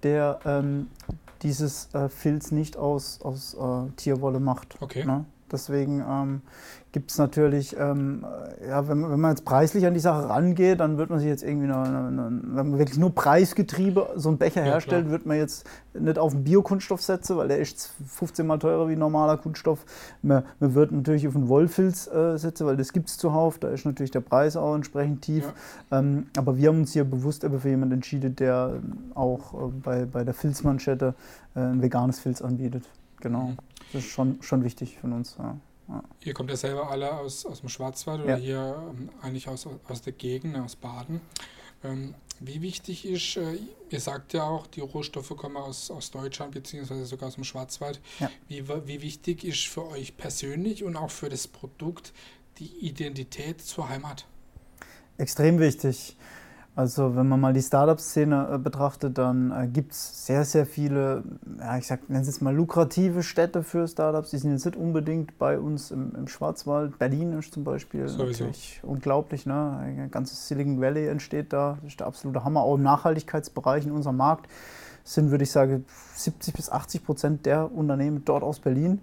der 0.03 0.39
ähm, 0.45 0.87
dieses 1.41 1.93
äh, 1.93 2.07
Filz 2.07 2.51
nicht 2.51 2.77
aus, 2.77 3.19
aus 3.21 3.55
äh, 3.55 3.91
Tierwolle 3.97 4.39
macht. 4.39 4.77
Okay. 4.79 5.03
Ne? 5.03 5.25
Deswegen 5.51 6.03
ähm, 6.07 6.41
gibt 6.91 7.11
es 7.11 7.17
natürlich, 7.17 7.75
ähm, 7.77 8.25
ja, 8.67 8.87
wenn, 8.87 9.09
wenn, 9.09 9.19
man 9.19 9.31
jetzt 9.31 9.45
preislich 9.45 9.85
an 9.85 9.93
die 9.93 9.99
Sache 9.99 10.27
rangeht, 10.27 10.79
dann 10.79 10.97
wird 10.97 11.09
man 11.09 11.19
sich 11.19 11.27
jetzt 11.27 11.43
irgendwie, 11.43 11.71
eine, 11.71 11.83
eine, 11.83 12.41
wenn 12.43 12.69
man 12.69 12.79
wirklich 12.79 12.97
nur 12.97 13.13
Preisgetriebe 13.13 14.09
so 14.15 14.29
einen 14.29 14.39
Becher 14.39 14.65
ja, 14.65 14.73
herstellt, 14.73 15.03
klar. 15.03 15.11
wird 15.11 15.25
man 15.27 15.37
jetzt 15.37 15.67
nicht 15.93 16.17
auf 16.17 16.33
einen 16.33 16.43
Biokunststoff 16.43 17.01
setzen, 17.01 17.37
weil 17.37 17.47
der 17.47 17.59
ist 17.59 17.93
15 18.07 18.45
mal 18.45 18.57
teurer 18.57 18.89
wie 18.89 18.95
normaler 18.95 19.37
Kunststoff. 19.37 19.85
Man, 20.23 20.43
man 20.59 20.73
wird 20.73 20.91
natürlich 20.91 21.27
auf 21.27 21.35
einen 21.35 21.47
Wollfilz 21.47 22.07
äh, 22.07 22.37
setzen, 22.37 22.65
weil 22.65 22.77
das 22.77 22.91
gibt 22.91 23.09
es 23.09 23.17
zuhauf, 23.17 23.59
da 23.59 23.69
ist 23.69 23.85
natürlich 23.85 24.11
der 24.11 24.21
Preis 24.21 24.55
auch 24.55 24.73
entsprechend 24.73 25.21
tief. 25.21 25.53
Ja. 25.91 25.99
Ähm, 25.99 26.27
aber 26.37 26.57
wir 26.57 26.69
haben 26.69 26.79
uns 26.79 26.93
hier 26.93 27.03
bewusst 27.03 27.45
für 27.45 27.69
jemanden 27.69 27.95
entschieden, 27.95 28.35
der 28.35 28.73
auch 29.13 29.53
äh, 29.53 29.71
bei, 29.83 30.05
bei 30.05 30.23
der 30.23 30.33
Filzmanschette 30.33 31.13
äh, 31.55 31.59
ein 31.59 31.81
veganes 31.81 32.19
Filz 32.19 32.41
anbietet. 32.41 32.83
genau. 33.21 33.49
Mhm. 33.49 33.57
Das 33.93 34.03
ist 34.03 34.11
schon, 34.11 34.41
schon 34.41 34.63
wichtig 34.63 34.97
für 34.99 35.07
uns. 35.07 35.35
Ja. 35.37 35.57
Ja. 35.89 36.03
Ihr 36.23 36.33
kommt 36.33 36.51
ja 36.51 36.55
selber 36.55 36.89
alle 36.89 37.11
aus, 37.11 37.45
aus 37.45 37.61
dem 37.61 37.69
Schwarzwald 37.69 38.21
oder 38.21 38.37
ja. 38.37 38.43
hier 38.43 38.83
ähm, 38.91 39.09
eigentlich 39.21 39.47
aus, 39.47 39.67
aus 39.87 40.01
der 40.01 40.13
Gegend, 40.13 40.55
aus 40.57 40.75
Baden. 40.75 41.19
Ähm, 41.83 42.13
wie 42.39 42.61
wichtig 42.61 43.05
ist, 43.05 43.37
äh, 43.37 43.57
ihr 43.89 43.99
sagt 43.99 44.33
ja 44.33 44.43
auch, 44.43 44.67
die 44.67 44.81
Rohstoffe 44.81 45.35
kommen 45.35 45.57
aus, 45.57 45.89
aus 45.89 46.11
Deutschland 46.11 46.51
beziehungsweise 46.51 47.05
sogar 47.05 47.29
aus 47.29 47.35
dem 47.35 47.43
Schwarzwald. 47.43 47.99
Ja. 48.19 48.29
Wie, 48.47 48.67
wie 48.67 49.01
wichtig 49.01 49.43
ist 49.43 49.67
für 49.67 49.87
euch 49.87 50.15
persönlich 50.15 50.83
und 50.83 50.95
auch 50.95 51.09
für 51.11 51.29
das 51.29 51.47
Produkt 51.47 52.13
die 52.59 52.69
Identität 52.85 53.61
zur 53.61 53.89
Heimat? 53.89 54.25
Extrem 55.17 55.59
wichtig. 55.59 56.15
Also 56.79 57.13
wenn 57.17 57.27
man 57.27 57.41
mal 57.41 57.51
die 57.51 57.61
Startup-Szene 57.61 58.51
äh, 58.53 58.57
betrachtet, 58.57 59.17
dann 59.17 59.51
äh, 59.51 59.67
gibt 59.67 59.91
es 59.91 60.25
sehr, 60.25 60.45
sehr 60.45 60.65
viele, 60.65 61.23
ja, 61.59 61.77
ich 61.77 61.85
sag, 61.85 62.09
nennen 62.09 62.21
es 62.21 62.27
jetzt 62.27 62.41
mal 62.41 62.55
lukrative 62.55 63.21
Städte 63.21 63.63
für 63.63 63.85
Startups. 63.85 64.29
Die 64.29 64.37
sind 64.37 64.53
jetzt 64.53 64.65
nicht 64.65 64.77
unbedingt 64.77 65.37
bei 65.37 65.59
uns 65.59 65.91
im, 65.91 66.15
im 66.15 66.29
Schwarzwald. 66.29 66.97
Berlin 66.97 67.37
ist 67.37 67.53
zum 67.53 67.65
Beispiel 67.65 68.07
Sowieso. 68.07 68.45
natürlich 68.45 68.79
unglaublich. 68.81 69.45
Ne? 69.45 69.77
Ein 69.77 70.09
ganzes 70.09 70.47
Silicon 70.47 70.79
Valley 70.79 71.07
entsteht 71.07 71.51
da. 71.51 71.77
Das 71.81 71.91
ist 71.91 71.99
der 71.99 72.07
absolute 72.07 72.45
Hammer. 72.45 72.61
Auch 72.61 72.75
im 72.75 72.83
Nachhaltigkeitsbereich 72.83 73.85
in 73.85 73.91
unserem 73.91 74.15
Markt 74.15 74.47
sind, 75.03 75.31
würde 75.31 75.43
ich 75.43 75.51
sagen, 75.51 75.83
70 76.15 76.53
bis 76.53 76.69
80 76.69 77.03
Prozent 77.03 77.45
der 77.45 77.73
Unternehmen 77.73 78.23
dort 78.23 78.41
aus 78.41 78.61
Berlin. 78.61 79.01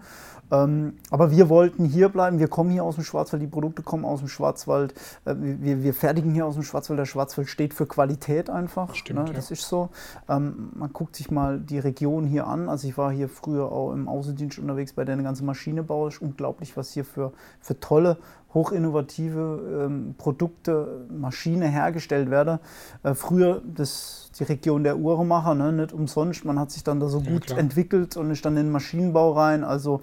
Ähm, 0.51 0.95
aber 1.11 1.31
wir 1.31 1.49
wollten 1.49 1.85
hier 1.85 2.09
bleiben. 2.09 2.39
Wir 2.39 2.49
kommen 2.49 2.71
hier 2.71 2.85
aus 2.85 2.97
dem 2.97 3.05
Schwarzwald, 3.05 3.43
die 3.43 3.47
Produkte 3.47 3.83
kommen 3.83 4.05
aus 4.05 4.21
dem 4.21 4.29
Schwarzwald. 4.29 4.95
Äh, 5.25 5.35
wir, 5.39 5.83
wir, 5.83 5.95
fertigen 5.95 6.33
hier 6.33 6.47
aus 6.47 6.55
dem 6.55 6.63
Schwarzwald. 6.63 6.99
Der 6.99 7.07
Schwarzwald 7.07 7.49
steht 7.49 7.75
für 7.75 7.87
Qualität 7.87 8.51
einfach. 8.51 8.95
Stimmt, 8.95 9.27
ne? 9.27 9.33
Das 9.35 9.51
ja. 9.51 9.55
ist 9.55 9.69
so. 9.69 9.91
Ähm, 10.29 10.71
man 10.75 10.93
guckt 10.93 11.17
sich 11.17 11.31
mal 11.31 11.59
die 11.59 11.79
Region 11.79 12.27
hier 12.27 12.47
an. 12.47 12.69
Also 12.69 12.89
ich 12.89 12.97
war 12.97 13.11
hier 13.11 13.29
früher 13.29 13.73
auch 13.73 13.93
im 13.93 14.09
Außendienst 14.09 14.59
unterwegs 14.59 14.93
bei 14.93 15.05
der 15.05 15.17
ganzen 15.17 15.47
Maschinenbau. 15.47 16.09
Ist 16.09 16.23
unglaublich, 16.23 16.77
was 16.77 16.93
hier 16.93 17.05
für, 17.05 17.33
für 17.61 17.79
tolle 17.81 18.19
hochinnovative 18.57 19.85
ähm, 19.85 20.15
Produkte, 20.17 21.07
Maschine 21.11 21.69
hergestellt 21.69 22.31
werden. 22.31 22.59
Äh, 23.03 23.15
früher 23.15 23.61
das, 23.65 24.31
die 24.39 24.45
Region 24.45 24.83
der 24.83 24.97
Uhrmacher, 24.97 25.55
ne, 25.55 25.73
nicht 25.73 25.93
umsonst. 25.93 26.45
Man 26.45 26.59
hat 26.59 26.71
sich 26.71 26.83
dann 26.83 26.99
da 26.99 27.09
so 27.09 27.21
ja, 27.21 27.31
gut 27.31 27.47
klar. 27.47 27.59
entwickelt 27.59 28.17
und 28.17 28.31
ist 28.31 28.45
dann 28.45 28.57
in 28.57 28.67
den 28.67 28.73
Maschinenbau 28.73 29.33
rein. 29.33 29.63
Also 29.63 30.01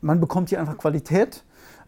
man 0.00 0.20
bekommt 0.20 0.48
hier 0.50 0.60
einfach 0.60 0.78
Qualität. 0.78 1.44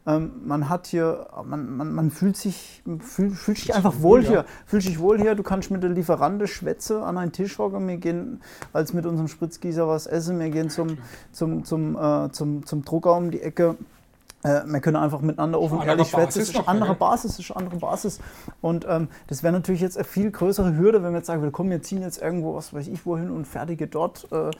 Ähm, 0.06 0.32
man 0.44 0.68
hat 0.68 0.87
hier, 0.87 1.26
man, 1.44 1.76
man, 1.76 1.92
man 1.92 2.10
fühlt 2.10 2.37
sich, 2.37 2.82
fühl, 3.00 3.30
fühlt 3.30 3.58
sich 3.58 3.75
einfach 3.75 4.00
wohl 4.00 4.25
hier. 4.25 4.44
Fühlt 4.64 4.82
sich 4.82 4.98
wohl 4.98 5.20
hier. 5.20 5.34
Du 5.34 5.42
kannst 5.42 5.70
mit 5.70 5.82
der 5.82 5.90
Lieferante 5.90 6.46
Schwätze 6.46 7.02
an 7.02 7.18
einen 7.18 7.32
Tisch 7.32 7.58
hocken. 7.58 7.87
Wir 7.87 7.98
gehen 7.98 8.40
als 8.72 8.94
mit 8.94 9.04
unserem 9.04 9.28
Spritzgießer 9.28 9.87
was 9.87 10.06
essen. 10.06 10.38
Wir 10.38 10.50
gehen 10.50 10.70
zum, 10.70 10.98
zum, 11.32 11.64
zum, 11.64 11.96
äh, 11.96 12.30
zum, 12.32 12.64
zum 12.64 12.84
Drucker 12.84 13.14
um 13.16 13.30
die 13.30 13.42
Ecke 13.42 13.76
äh, 14.45 14.62
wir 14.66 14.80
können 14.80 14.97
einfach 14.97 15.21
miteinander 15.21 15.61
offen 15.61 15.83
ehrlich 15.83 16.09
schwätzen. 16.09 16.40
Es 16.40 16.50
ist 16.50 16.68
andere 16.68 16.95
Basis, 16.95 17.38
ist 17.38 17.50
andere 17.50 17.76
Basis. 17.76 18.21
Und 18.61 18.87
ähm, 18.88 19.09
das 19.26 19.42
wäre 19.42 19.52
natürlich 19.52 19.80
jetzt 19.80 19.97
eine 19.97 20.04
viel 20.04 20.30
größere 20.30 20.76
Hürde, 20.76 21.02
wenn 21.02 21.12
wir 21.12 21.18
jetzt 21.18 21.26
sagen, 21.26 21.42
wir 21.42 21.50
kommen, 21.50 21.71
wir 21.71 21.83
ziehen 21.83 22.02
jetzt 22.02 22.23
irgendwo, 22.23 22.54
was 22.54 22.73
weiß 22.73 22.87
ich, 22.87 23.04
wohin 23.04 23.30
und 23.30 23.47
fertige 23.47 23.88
dort. 23.88 24.28
Äh, 24.30 24.37
ja. 24.37 24.52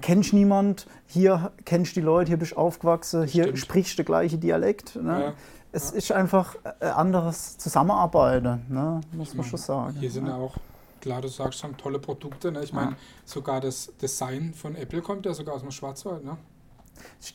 Kennst 0.00 0.32
niemand, 0.32 0.86
hier 1.06 1.52
kennst 1.64 1.96
die 1.96 2.00
Leute, 2.00 2.28
hier 2.28 2.38
bist 2.38 2.52
du 2.52 2.56
aufgewachsen, 2.56 3.24
hier 3.24 3.44
Stimmt. 3.44 3.58
sprichst 3.58 3.92
du 3.92 3.96
der 3.96 4.04
gleiche 4.06 4.38
Dialekt. 4.38 4.96
Ne? 4.96 5.20
Ja. 5.20 5.32
Es 5.72 5.90
ja. 5.90 5.98
ist 5.98 6.12
einfach 6.12 6.56
ein 6.80 6.90
anderes 6.92 7.58
Zusammenarbeiten, 7.58 8.62
ne? 8.68 9.02
muss 9.12 9.34
man 9.34 9.44
schon 9.44 9.58
sagen. 9.58 9.96
Hier 10.00 10.10
sind 10.10 10.26
ja 10.26 10.36
auch 10.36 10.56
klar, 11.02 11.20
du 11.20 11.28
sagst, 11.28 11.62
haben 11.62 11.76
tolle 11.76 11.98
Produkte. 11.98 12.50
Ne? 12.50 12.62
Ich 12.64 12.72
meine, 12.72 12.96
sogar 13.26 13.60
das 13.60 13.92
Design 14.00 14.54
von 14.54 14.74
Apple 14.74 15.02
kommt 15.02 15.26
ja 15.26 15.34
sogar 15.34 15.54
aus 15.54 15.60
dem 15.60 15.70
Schwarzwald. 15.70 16.24
Ne? 16.24 16.38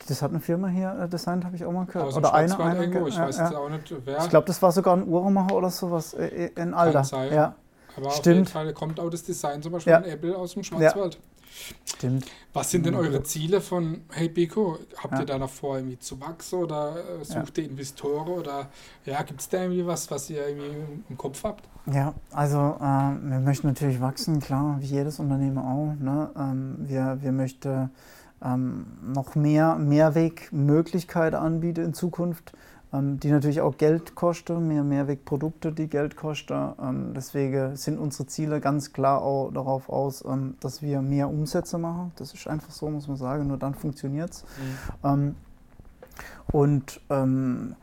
Das 0.08 0.22
hat 0.22 0.32
eine 0.32 0.40
Firma 0.40 0.68
hier 0.68 0.98
äh, 1.00 1.10
designt, 1.10 1.46
habe 1.46 1.56
ich 1.56 1.66
auch 1.66 1.72
mal 1.72 1.86
gehört. 1.86 2.08
Aus 2.08 2.18
oder 2.18 2.34
eine, 2.34 2.60
eine 2.60 2.80
irgendwo, 2.80 3.08
ich 3.08 3.16
ja, 3.16 3.28
weiß 3.28 3.38
ja. 3.38 3.58
auch 3.58 3.70
nicht 3.70 3.94
wer. 4.06 4.20
Ich 4.20 4.30
glaube, 4.30 4.48
das 4.48 4.62
war 4.62 4.72
sogar 4.72 4.96
ein 4.96 5.08
Uhrmacher 5.08 5.56
oder 5.56 5.70
sowas 5.70 6.14
äh, 6.14 6.28
äh, 6.46 6.62
in 6.62 6.74
Alter. 6.74 7.04
Ja. 7.34 7.56
Aber 7.96 8.10
Stimmt. 8.12 8.20
auf 8.20 8.26
jeden 8.26 8.46
Fall 8.46 8.74
kommt 8.74 9.00
auch 9.00 9.10
das 9.10 9.24
Design 9.24 9.62
zum 9.62 9.74
Beispiel 9.74 9.92
ja. 9.92 10.02
von 10.02 10.10
Apple 10.10 10.38
aus 10.38 10.54
dem 10.54 10.64
Schwarzwald. 10.64 11.20
Stimmt. 11.86 12.26
Was 12.54 12.72
sind 12.72 12.86
denn 12.88 12.96
eure 12.96 13.22
Ziele 13.22 13.62
von 13.62 14.02
Hey 14.12 14.28
Biko? 14.28 14.80
Habt 14.98 15.20
ihr 15.20 15.26
da 15.26 15.38
noch 15.38 15.52
vor, 15.52 15.78
irgendwie 15.78 16.00
zu 16.00 16.20
wachsen 16.20 16.64
oder 16.64 16.96
sucht 17.22 17.60
ihr 17.60 17.66
Investoren 17.66 18.28
oder 18.28 18.70
ja, 19.06 19.22
gibt 19.22 19.40
es 19.40 19.50
da 19.50 19.62
irgendwie 19.62 19.86
was, 19.86 20.10
was 20.10 20.32
ihr 20.32 20.48
irgendwie 20.48 20.76
im 21.10 21.16
Kopf 21.16 21.44
habt? 21.44 21.64
Ja, 21.86 22.14
also 22.32 22.58
äh, 22.58 22.82
wir 22.82 23.40
möchten 23.40 23.68
natürlich 23.68 24.00
wachsen, 24.00 24.40
klar, 24.40 24.78
wie 24.80 24.86
jedes 24.86 25.20
Unternehmen 25.20 25.58
auch. 25.58 25.94
Ne? 26.00 26.30
Ähm, 26.38 26.76
wir, 26.80 27.18
wir 27.22 27.32
möchten 27.34 27.92
ähm, 28.44 28.86
noch 29.14 29.36
mehr 29.36 29.76
Mehrwegmöglichkeiten 29.76 31.40
anbietet 31.40 31.86
in 31.86 31.94
Zukunft, 31.94 32.54
ähm, 32.94 33.20
die 33.20 33.32
natürlich 33.32 33.62
auch 33.62 33.78
Geld 33.78 34.16
kosten, 34.16 34.68
mehr 34.68 34.84
Mehrwegprodukte, 34.84 35.72
die 35.72 35.88
Geld 35.88 36.16
kosten. 36.16 36.74
Ähm, 36.82 37.14
deswegen 37.16 37.76
sind 37.76 37.98
unsere 37.98 38.28
Ziele 38.28 38.60
ganz 38.60 38.94
klar 38.94 39.22
auch 39.22 39.52
darauf 39.52 39.90
aus, 39.90 40.24
ähm, 40.26 40.56
dass 40.60 40.82
wir 40.82 41.02
mehr 41.02 41.30
Umsätze 41.30 41.78
machen. 41.78 42.12
Das 42.18 42.34
ist 42.34 42.48
einfach 42.48 42.72
so, 42.72 42.90
muss 42.90 43.08
man 43.08 43.18
sagen, 43.18 43.48
nur 43.48 43.58
dann 43.58 43.74
funktioniert 43.74 44.32
es. 44.32 44.44
Mhm. 44.44 45.10
Ähm, 45.10 45.36
und 46.52 47.02
ähm, 47.10 47.76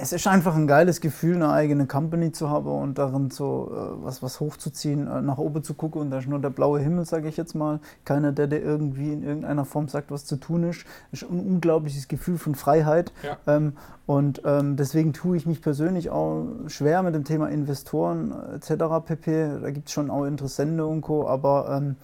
es 0.00 0.12
ist 0.12 0.26
einfach 0.26 0.54
ein 0.54 0.66
geiles 0.66 1.00
Gefühl, 1.00 1.36
eine 1.36 1.50
eigene 1.50 1.86
Company 1.86 2.32
zu 2.32 2.48
haben 2.48 2.68
und 2.68 2.98
darin 2.98 3.30
so 3.30 3.70
äh, 3.70 4.04
was, 4.04 4.22
was 4.22 4.40
hochzuziehen, 4.40 5.06
äh, 5.06 5.20
nach 5.20 5.38
oben 5.38 5.62
zu 5.62 5.74
gucken 5.74 6.00
und 6.00 6.10
da 6.10 6.18
ist 6.18 6.28
nur 6.28 6.38
der 6.38 6.50
blaue 6.50 6.80
Himmel, 6.80 7.04
sage 7.04 7.28
ich 7.28 7.36
jetzt 7.36 7.54
mal. 7.54 7.80
Keiner, 8.04 8.32
der 8.32 8.46
dir 8.46 8.60
irgendwie 8.60 9.12
in 9.12 9.22
irgendeiner 9.22 9.64
Form 9.64 9.88
sagt, 9.88 10.10
was 10.10 10.24
zu 10.24 10.36
tun 10.36 10.64
ist. 10.64 10.84
Es 11.12 11.22
ist 11.22 11.30
ein 11.30 11.40
unglaubliches 11.40 12.08
Gefühl 12.08 12.38
von 12.38 12.54
Freiheit. 12.54 13.12
Ja. 13.22 13.36
Ähm, 13.46 13.74
und 14.06 14.42
ähm, 14.44 14.76
deswegen 14.76 15.12
tue 15.12 15.36
ich 15.36 15.46
mich 15.46 15.60
persönlich 15.60 16.10
auch 16.10 16.46
schwer 16.66 17.02
mit 17.02 17.14
dem 17.14 17.24
Thema 17.24 17.48
Investoren 17.48 18.32
äh, 18.32 18.56
etc. 18.56 19.04
pp. 19.04 19.60
Da 19.62 19.70
gibt 19.70 19.88
es 19.88 19.94
schon 19.94 20.10
auch 20.10 20.24
Interessenten 20.24 20.80
und 20.80 21.02
Co. 21.02 21.28
Aber 21.28 21.76
ähm, 21.76 21.96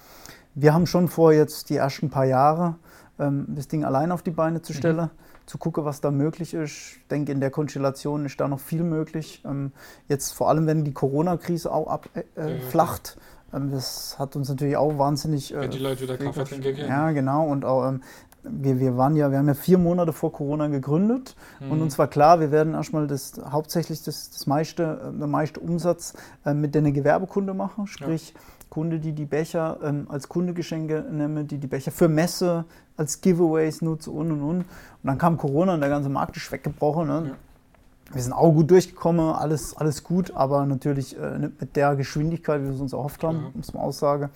wir 0.55 0.75
haben 0.75 0.87
schon 0.87 1.09
vor, 1.09 1.33
jetzt 1.33 1.71
die 1.71 1.77
ersten 1.77 2.11
paar 2.11 2.27
Jahre 2.27 2.77
ähm, 3.19 3.47
das 3.49 3.69
Ding 3.69 3.85
allein 3.85 4.13
auf 4.13 4.23
die 4.23 4.31
Beine 4.31 4.63
zu 4.63 4.73
stellen. 4.73 4.97
Mhm 4.97 5.26
zu 5.47 5.59
gucken, 5.59 5.85
was 5.85 6.01
da 6.01 6.11
möglich 6.11 6.55
ist. 6.55 6.97
Ich 6.97 7.09
denke, 7.09 7.33
in 7.33 7.41
der 7.41 7.51
Konstellation 7.51 8.27
ist 8.27 8.41
da 8.41 8.49
noch 8.49 8.61
viel 8.61 8.83
möglich. 8.83 9.43
Ähm, 9.45 9.73
jetzt 10.09 10.33
vor 10.33 10.49
allem, 10.49 10.67
wenn 10.67 10.85
die 10.85 10.93
Corona-Krise 10.93 11.73
auch 11.73 11.87
abflacht. 11.87 13.17
Äh, 13.53 13.57
ähm, 13.57 13.71
das 13.71 14.19
hat 14.19 14.35
uns 14.37 14.49
natürlich 14.49 14.77
auch 14.77 14.99
wahnsinnig. 14.99 15.55
Äh, 15.55 15.61
wenn 15.61 15.71
die 15.71 15.79
Leute 15.79 16.03
wieder 16.03 16.19
Kaffee 16.19 16.45
trinken 16.45 16.75
gehen. 16.75 16.89
Ja, 16.89 17.13
genau. 17.13 17.47
Und 17.47 17.65
auch, 17.65 17.89
ähm, 17.89 18.03
wir, 18.49 18.81
wir 18.81 18.97
waren 18.97 19.17
ja, 19.17 19.31
wir 19.31 19.39
haben 19.39 19.49
ja 19.49 19.55
vier 19.55 19.79
Monate 19.79 20.13
vor 20.13 20.33
Corona 20.33 20.69
gegründet 20.69 21.37
mhm. 21.61 21.71
und 21.73 21.83
uns 21.83 21.99
war 21.99 22.09
klar, 22.09 22.41
wir 22.41 22.51
werden 22.51 22.75
erstmal 22.75 23.07
das 23.07 23.41
hauptsächlich 23.51 24.03
das, 24.03 24.31
das 24.31 24.47
meiste, 24.47 25.13
äh, 25.15 25.19
der 25.19 25.27
meiste 25.27 25.61
Umsatz 25.61 26.15
äh, 26.45 26.55
mit 26.55 26.75
der 26.75 26.83
Gewerbekunde 26.83 27.55
machen, 27.55 27.87
sprich 27.87 28.35
ja. 28.35 28.41
Kunde, 28.69 28.99
die 28.99 29.13
die 29.13 29.25
Becher 29.25 29.79
ähm, 29.83 30.07
als 30.09 30.29
Kundegeschenke 30.29 31.07
nehmen, 31.11 31.47
die 31.47 31.59
die 31.59 31.67
Becher 31.67 31.91
für 31.91 32.09
Messe 32.09 32.65
als 32.97 33.21
Giveaways 33.21 33.83
nutzen 33.83 34.13
und 34.13 34.33
und 34.33 34.43
und. 34.43 34.59
Und 34.59 34.67
dann 35.03 35.19
kam 35.19 35.37
Corona 35.37 35.75
und 35.75 35.81
der 35.81 35.89
ganze 35.89 36.09
Markt 36.09 36.37
ist 36.37 36.51
weggebrochen. 36.51 37.07
Ne? 37.07 37.23
Ja. 37.29 37.35
Wir 38.13 38.23
sind 38.23 38.33
auch 38.33 38.53
gut 38.53 38.71
durchgekommen, 38.71 39.35
alles, 39.35 39.77
alles 39.77 40.05
gut, 40.05 40.33
aber 40.35 40.65
natürlich 40.67 41.19
äh, 41.19 41.39
nicht 41.39 41.61
mit 41.61 41.77
der 41.77 41.97
Geschwindigkeit, 41.97 42.61
wie 42.61 42.67
wir 42.67 42.75
es 42.75 42.81
uns 42.81 42.93
erhofft 42.93 43.25
haben, 43.25 43.37
ja. 43.37 43.51
muss 43.55 43.75
man 43.75 43.83
auch 43.83 43.93
sagen. 43.93 44.31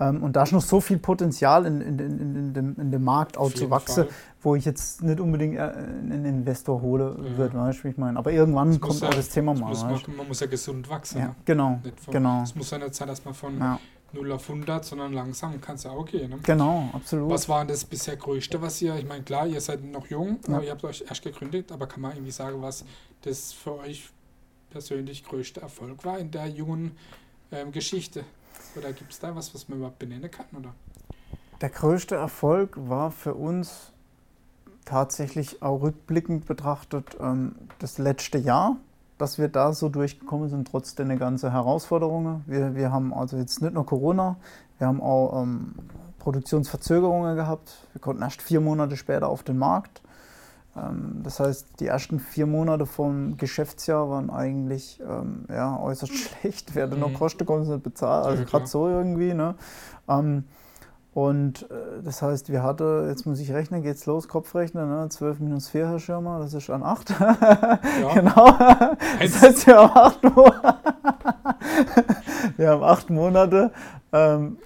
Ähm, 0.00 0.22
und 0.22 0.36
da 0.36 0.44
ist 0.44 0.52
noch 0.52 0.62
so 0.62 0.80
viel 0.80 0.98
Potenzial 0.98 1.66
in, 1.66 1.80
in, 1.80 1.98
in, 1.98 2.36
in, 2.36 2.54
dem, 2.54 2.76
in 2.78 2.92
dem 2.92 3.04
Markt 3.04 3.36
auch 3.36 3.52
zu 3.52 3.68
wachsen, 3.70 4.04
Fall. 4.04 4.14
wo 4.42 4.54
ich 4.54 4.64
jetzt 4.64 5.02
nicht 5.02 5.20
unbedingt 5.20 5.56
äh, 5.56 5.60
einen 5.60 6.24
Investor 6.24 6.80
hole, 6.80 7.16
ja. 7.18 7.36
wird, 7.36 7.54
weißt 7.54 7.84
du, 7.84 7.88
ich 7.88 7.96
meine. 7.96 8.18
Aber 8.18 8.32
irgendwann 8.32 8.70
das 8.70 8.80
kommt 8.80 9.02
auch 9.02 9.14
das 9.14 9.28
Thema 9.28 9.54
mal. 9.54 9.68
Muss 9.68 9.82
man, 9.82 10.00
man, 10.16 10.28
muss 10.28 10.40
ja 10.40 10.46
gesund 10.46 10.88
wachsen. 10.88 11.18
Ja, 11.18 11.26
ne? 11.28 11.36
genau. 11.44 11.80
Von, 12.04 12.12
genau. 12.12 12.42
Es 12.42 12.54
muss 12.54 12.70
ja 12.70 12.78
nicht 12.78 12.94
sein, 12.94 13.08
dass 13.08 13.24
man 13.24 13.34
von 13.34 13.58
ja. 13.58 13.78
0 14.12 14.32
auf 14.32 14.48
100, 14.48 14.84
sondern 14.84 15.12
langsam 15.12 15.60
kann 15.60 15.76
es 15.76 15.84
ja 15.84 15.90
auch 15.90 16.04
gehen. 16.04 16.30
Ne? 16.30 16.38
Genau, 16.42 16.88
absolut. 16.92 17.30
Was 17.30 17.48
war 17.48 17.64
das 17.64 17.84
bisher 17.84 18.16
Größte, 18.16 18.60
was 18.62 18.80
ihr, 18.80 18.94
ich 18.96 19.06
meine, 19.06 19.22
klar, 19.22 19.46
ihr 19.46 19.60
seid 19.60 19.84
noch 19.84 20.06
jung, 20.06 20.38
ja. 20.48 20.60
ihr 20.60 20.70
habt 20.70 20.84
euch 20.84 21.04
erst 21.06 21.22
gegründet, 21.22 21.72
aber 21.72 21.86
kann 21.86 22.00
man 22.00 22.12
irgendwie 22.12 22.30
sagen, 22.30 22.62
was 22.62 22.84
das 23.22 23.52
für 23.52 23.78
euch 23.78 24.08
persönlich 24.70 25.24
größte 25.24 25.60
Erfolg 25.60 26.04
war 26.04 26.18
in 26.18 26.30
der 26.30 26.46
jungen 26.46 26.92
ähm, 27.52 27.72
Geschichte? 27.72 28.24
Oder 28.76 28.92
gibt 28.92 29.12
es 29.12 29.18
da 29.18 29.34
was, 29.34 29.54
was 29.54 29.68
man 29.68 29.78
überhaupt 29.78 29.98
benennen 29.98 30.30
kann? 30.30 30.46
Oder? 30.56 30.74
Der 31.60 31.70
größte 31.70 32.14
Erfolg 32.14 32.76
war 32.76 33.10
für 33.10 33.34
uns 33.34 33.92
tatsächlich 34.84 35.62
auch 35.62 35.82
rückblickend 35.82 36.46
betrachtet 36.46 37.16
ähm, 37.20 37.56
das 37.78 37.98
letzte 37.98 38.38
Jahr, 38.38 38.76
dass 39.18 39.38
wir 39.38 39.48
da 39.48 39.72
so 39.72 39.88
durchgekommen 39.88 40.48
sind, 40.48 40.68
trotz 40.68 40.94
der 40.94 41.06
ganzen 41.16 41.50
Herausforderungen. 41.50 42.44
Wir, 42.46 42.74
wir 42.74 42.92
haben 42.92 43.12
also 43.12 43.36
jetzt 43.36 43.60
nicht 43.60 43.74
nur 43.74 43.84
Corona, 43.84 44.36
wir 44.78 44.86
haben 44.86 45.02
auch 45.02 45.42
ähm, 45.42 45.74
Produktionsverzögerungen 46.20 47.36
gehabt. 47.36 47.86
Wir 47.92 48.00
konnten 48.00 48.22
erst 48.22 48.42
vier 48.42 48.60
Monate 48.60 48.96
später 48.96 49.28
auf 49.28 49.42
den 49.42 49.58
Markt. 49.58 50.02
Ähm, 50.82 51.20
das 51.22 51.40
heißt, 51.40 51.80
die 51.80 51.86
ersten 51.86 52.20
vier 52.20 52.46
Monate 52.46 52.86
vom 52.86 53.36
Geschäftsjahr 53.36 54.08
waren 54.10 54.30
eigentlich 54.30 55.00
ähm, 55.00 55.44
ja, 55.48 55.78
äußerst 55.78 56.14
schlecht. 56.16 56.74
Wer 56.74 56.86
hatte 56.86 56.96
noch 56.96 57.10
mhm. 57.10 57.14
Kosten, 57.14 57.46
konnte 57.46 57.70
nicht 57.70 57.82
bezahlen. 57.82 58.26
Also 58.26 58.44
gerade 58.44 58.66
so 58.66 58.88
irgendwie. 58.88 59.34
Ne? 59.34 59.54
Ähm, 60.08 60.44
Und 61.14 61.68
äh, 61.70 62.02
das 62.04 62.22
heißt, 62.22 62.52
wir 62.52 62.62
hatten, 62.62 63.08
jetzt 63.08 63.26
muss 63.26 63.40
ich 63.40 63.52
rechnen, 63.52 63.82
geht's 63.82 64.06
los, 64.06 64.28
Kopfrechnen, 64.28 64.88
ne? 64.88 65.08
12 65.08 65.40
minus 65.40 65.68
4, 65.68 65.88
Herr 65.88 65.98
Schirmer, 65.98 66.38
das 66.38 66.54
ist 66.54 66.70
an 66.70 66.84
8. 66.84 67.10
Ja. 67.10 67.78
genau. 68.14 68.56
Das 69.20 69.42
heißt, 69.42 69.66
wir 69.66 69.76
haben 69.76 69.96
8 69.96 70.22
Monate. 70.22 70.78
wir 72.56 72.70
haben 72.70 72.82
8 72.84 73.10
Monate 73.10 73.72
ähm, 74.12 74.58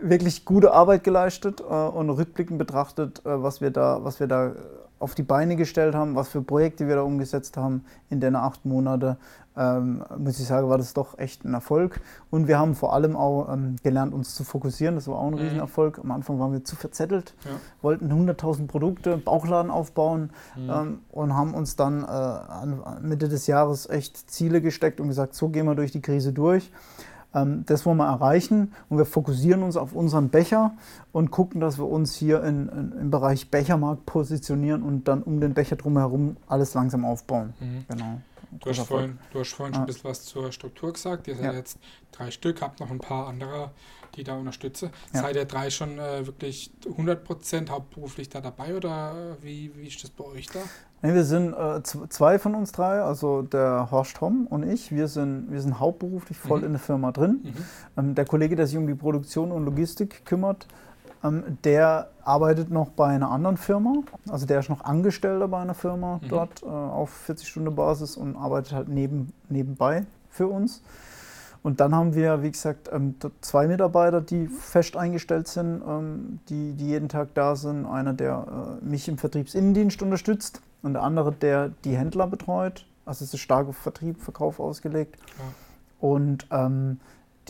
wirklich 0.00 0.44
gute 0.44 0.72
Arbeit 0.72 1.04
geleistet 1.04 1.60
äh, 1.60 1.64
und 1.64 2.08
rückblickend 2.08 2.58
betrachtet, 2.58 3.20
äh, 3.26 3.42
was, 3.42 3.60
wir 3.60 3.70
da, 3.70 4.02
was 4.02 4.20
wir 4.20 4.28
da 4.28 4.52
auf 4.98 5.14
die 5.14 5.22
Beine 5.22 5.56
gestellt 5.56 5.94
haben, 5.94 6.14
was 6.14 6.28
für 6.28 6.42
Projekte 6.42 6.88
wir 6.88 6.96
da 6.96 7.02
umgesetzt 7.02 7.56
haben 7.56 7.84
in 8.10 8.20
den 8.20 8.36
acht 8.36 8.64
Monaten, 8.64 9.16
ähm, 9.58 10.04
muss 10.16 10.38
ich 10.38 10.46
sagen, 10.46 10.68
war 10.68 10.78
das 10.78 10.94
doch 10.94 11.18
echt 11.18 11.44
ein 11.44 11.52
Erfolg. 11.52 12.00
Und 12.30 12.46
wir 12.46 12.58
haben 12.58 12.76
vor 12.76 12.92
allem 12.92 13.16
auch 13.16 13.52
ähm, 13.52 13.76
gelernt, 13.82 14.14
uns 14.14 14.34
zu 14.34 14.44
fokussieren. 14.44 14.94
Das 14.94 15.08
war 15.08 15.18
auch 15.18 15.26
ein 15.26 15.34
mhm. 15.34 15.40
Riesenerfolg. 15.40 15.98
Am 15.98 16.12
Anfang 16.12 16.38
waren 16.38 16.52
wir 16.52 16.62
zu 16.62 16.76
verzettelt, 16.76 17.34
ja. 17.44 17.50
wollten 17.82 18.10
100.000 18.10 18.68
Produkte, 18.68 19.18
Bauchladen 19.18 19.70
aufbauen 19.70 20.30
mhm. 20.56 20.70
ähm, 20.70 20.98
und 21.10 21.34
haben 21.34 21.54
uns 21.54 21.74
dann 21.74 22.04
äh, 22.04 23.00
Mitte 23.00 23.28
des 23.28 23.48
Jahres 23.48 23.88
echt 23.88 24.30
Ziele 24.30 24.60
gesteckt 24.60 25.00
und 25.00 25.08
gesagt, 25.08 25.34
so 25.34 25.48
gehen 25.48 25.66
wir 25.66 25.74
durch 25.74 25.90
die 25.90 26.02
Krise 26.02 26.32
durch. 26.32 26.70
Ähm, 27.34 27.64
das 27.66 27.84
wollen 27.84 27.98
wir 27.98 28.06
erreichen 28.06 28.72
und 28.88 28.98
wir 28.98 29.04
fokussieren 29.04 29.62
uns 29.62 29.76
auf 29.76 29.92
unseren 29.92 30.30
Becher 30.30 30.72
und 31.12 31.30
gucken, 31.30 31.60
dass 31.60 31.78
wir 31.78 31.86
uns 31.86 32.14
hier 32.14 32.42
in, 32.42 32.68
in, 32.68 32.92
im 32.92 33.10
Bereich 33.10 33.50
Bechermarkt 33.50 34.06
positionieren 34.06 34.82
und 34.82 35.08
dann 35.08 35.22
um 35.22 35.40
den 35.40 35.54
Becher 35.54 35.76
drumherum 35.76 36.36
alles 36.46 36.74
langsam 36.74 37.04
aufbauen. 37.04 37.54
Mhm. 37.60 37.84
Genau. 37.88 38.20
Du 38.50 38.70
hast, 38.70 38.80
vorhin, 38.80 39.18
du 39.32 39.40
hast 39.40 39.52
vorhin 39.52 39.74
schon 39.74 39.82
ein 39.82 39.86
bisschen 39.86 40.08
was 40.08 40.24
zur 40.24 40.52
Struktur 40.52 40.92
gesagt. 40.92 41.28
Ihr 41.28 41.36
seid 41.36 41.44
ja. 41.44 41.52
jetzt 41.52 41.78
drei 42.12 42.30
Stück, 42.30 42.62
habt 42.62 42.80
noch 42.80 42.90
ein 42.90 42.98
paar 42.98 43.28
andere, 43.28 43.72
die 44.18 44.24
da 44.24 44.36
unterstützen. 44.36 44.90
Ja. 45.14 45.22
Seid 45.22 45.36
ihr 45.36 45.44
drei 45.44 45.70
schon 45.70 45.98
äh, 45.98 46.26
wirklich 46.26 46.70
100% 46.84 47.70
hauptberuflich 47.70 48.28
da 48.28 48.40
dabei 48.40 48.76
oder 48.76 49.36
wie, 49.40 49.70
wie 49.76 49.86
ist 49.86 50.02
das 50.02 50.10
bei 50.10 50.24
euch 50.24 50.48
da? 50.48 50.60
Nee, 51.00 51.14
wir 51.14 51.24
sind 51.24 51.54
äh, 51.54 51.80
zwei 51.82 52.40
von 52.40 52.56
uns 52.56 52.72
drei, 52.72 53.00
also 53.00 53.42
der 53.42 53.88
Horst 53.90 54.16
Tom 54.16 54.46
und 54.48 54.68
ich, 54.68 54.90
wir 54.90 55.06
sind, 55.06 55.50
wir 55.50 55.60
sind 55.60 55.78
hauptberuflich 55.78 56.36
voll 56.36 56.60
mhm. 56.60 56.66
in 56.66 56.72
der 56.72 56.80
Firma 56.80 57.12
drin. 57.12 57.40
Mhm. 57.42 57.54
Ähm, 57.96 58.14
der 58.16 58.24
Kollege, 58.24 58.56
der 58.56 58.66
sich 58.66 58.76
um 58.76 58.86
die 58.86 58.96
Produktion 58.96 59.52
und 59.52 59.64
Logistik 59.64 60.26
kümmert, 60.26 60.66
ähm, 61.22 61.58
der 61.62 62.10
arbeitet 62.24 62.70
noch 62.70 62.90
bei 62.90 63.06
einer 63.06 63.30
anderen 63.30 63.56
Firma. 63.56 64.02
Also 64.28 64.44
der 64.46 64.58
ist 64.58 64.68
noch 64.68 64.84
Angestellter 64.84 65.46
bei 65.46 65.60
einer 65.60 65.74
Firma 65.74 66.20
mhm. 66.20 66.28
dort 66.28 66.62
äh, 66.62 66.66
auf 66.66 67.28
40-Stunden-Basis 67.28 68.16
und 68.16 68.36
arbeitet 68.36 68.72
halt 68.72 68.88
neben, 68.88 69.32
nebenbei 69.48 70.04
für 70.30 70.48
uns. 70.48 70.82
Und 71.68 71.80
dann 71.80 71.94
haben 71.94 72.14
wir, 72.14 72.42
wie 72.42 72.50
gesagt, 72.50 72.88
ähm, 72.94 73.16
zwei 73.42 73.66
Mitarbeiter, 73.66 74.22
die 74.22 74.46
fest 74.46 74.96
eingestellt 74.96 75.48
sind, 75.48 75.82
ähm, 75.86 76.38
die, 76.48 76.72
die 76.72 76.86
jeden 76.86 77.10
Tag 77.10 77.34
da 77.34 77.56
sind. 77.56 77.84
Einer, 77.84 78.14
der 78.14 78.78
äh, 78.80 78.84
mich 78.86 79.06
im 79.06 79.18
Vertriebsinnendienst 79.18 80.00
unterstützt 80.00 80.62
und 80.80 80.94
der 80.94 81.02
andere, 81.02 81.30
der 81.30 81.68
die 81.84 81.94
Händler 81.94 82.26
betreut. 82.26 82.86
Also 83.04 83.22
es 83.22 83.34
ist 83.34 83.40
stark 83.40 83.68
auf 83.68 83.76
Vertrieb, 83.76 84.18
Verkauf 84.18 84.60
ausgelegt. 84.60 85.16
Ja. 85.18 86.08
Und 86.08 86.46
ähm, 86.50 87.00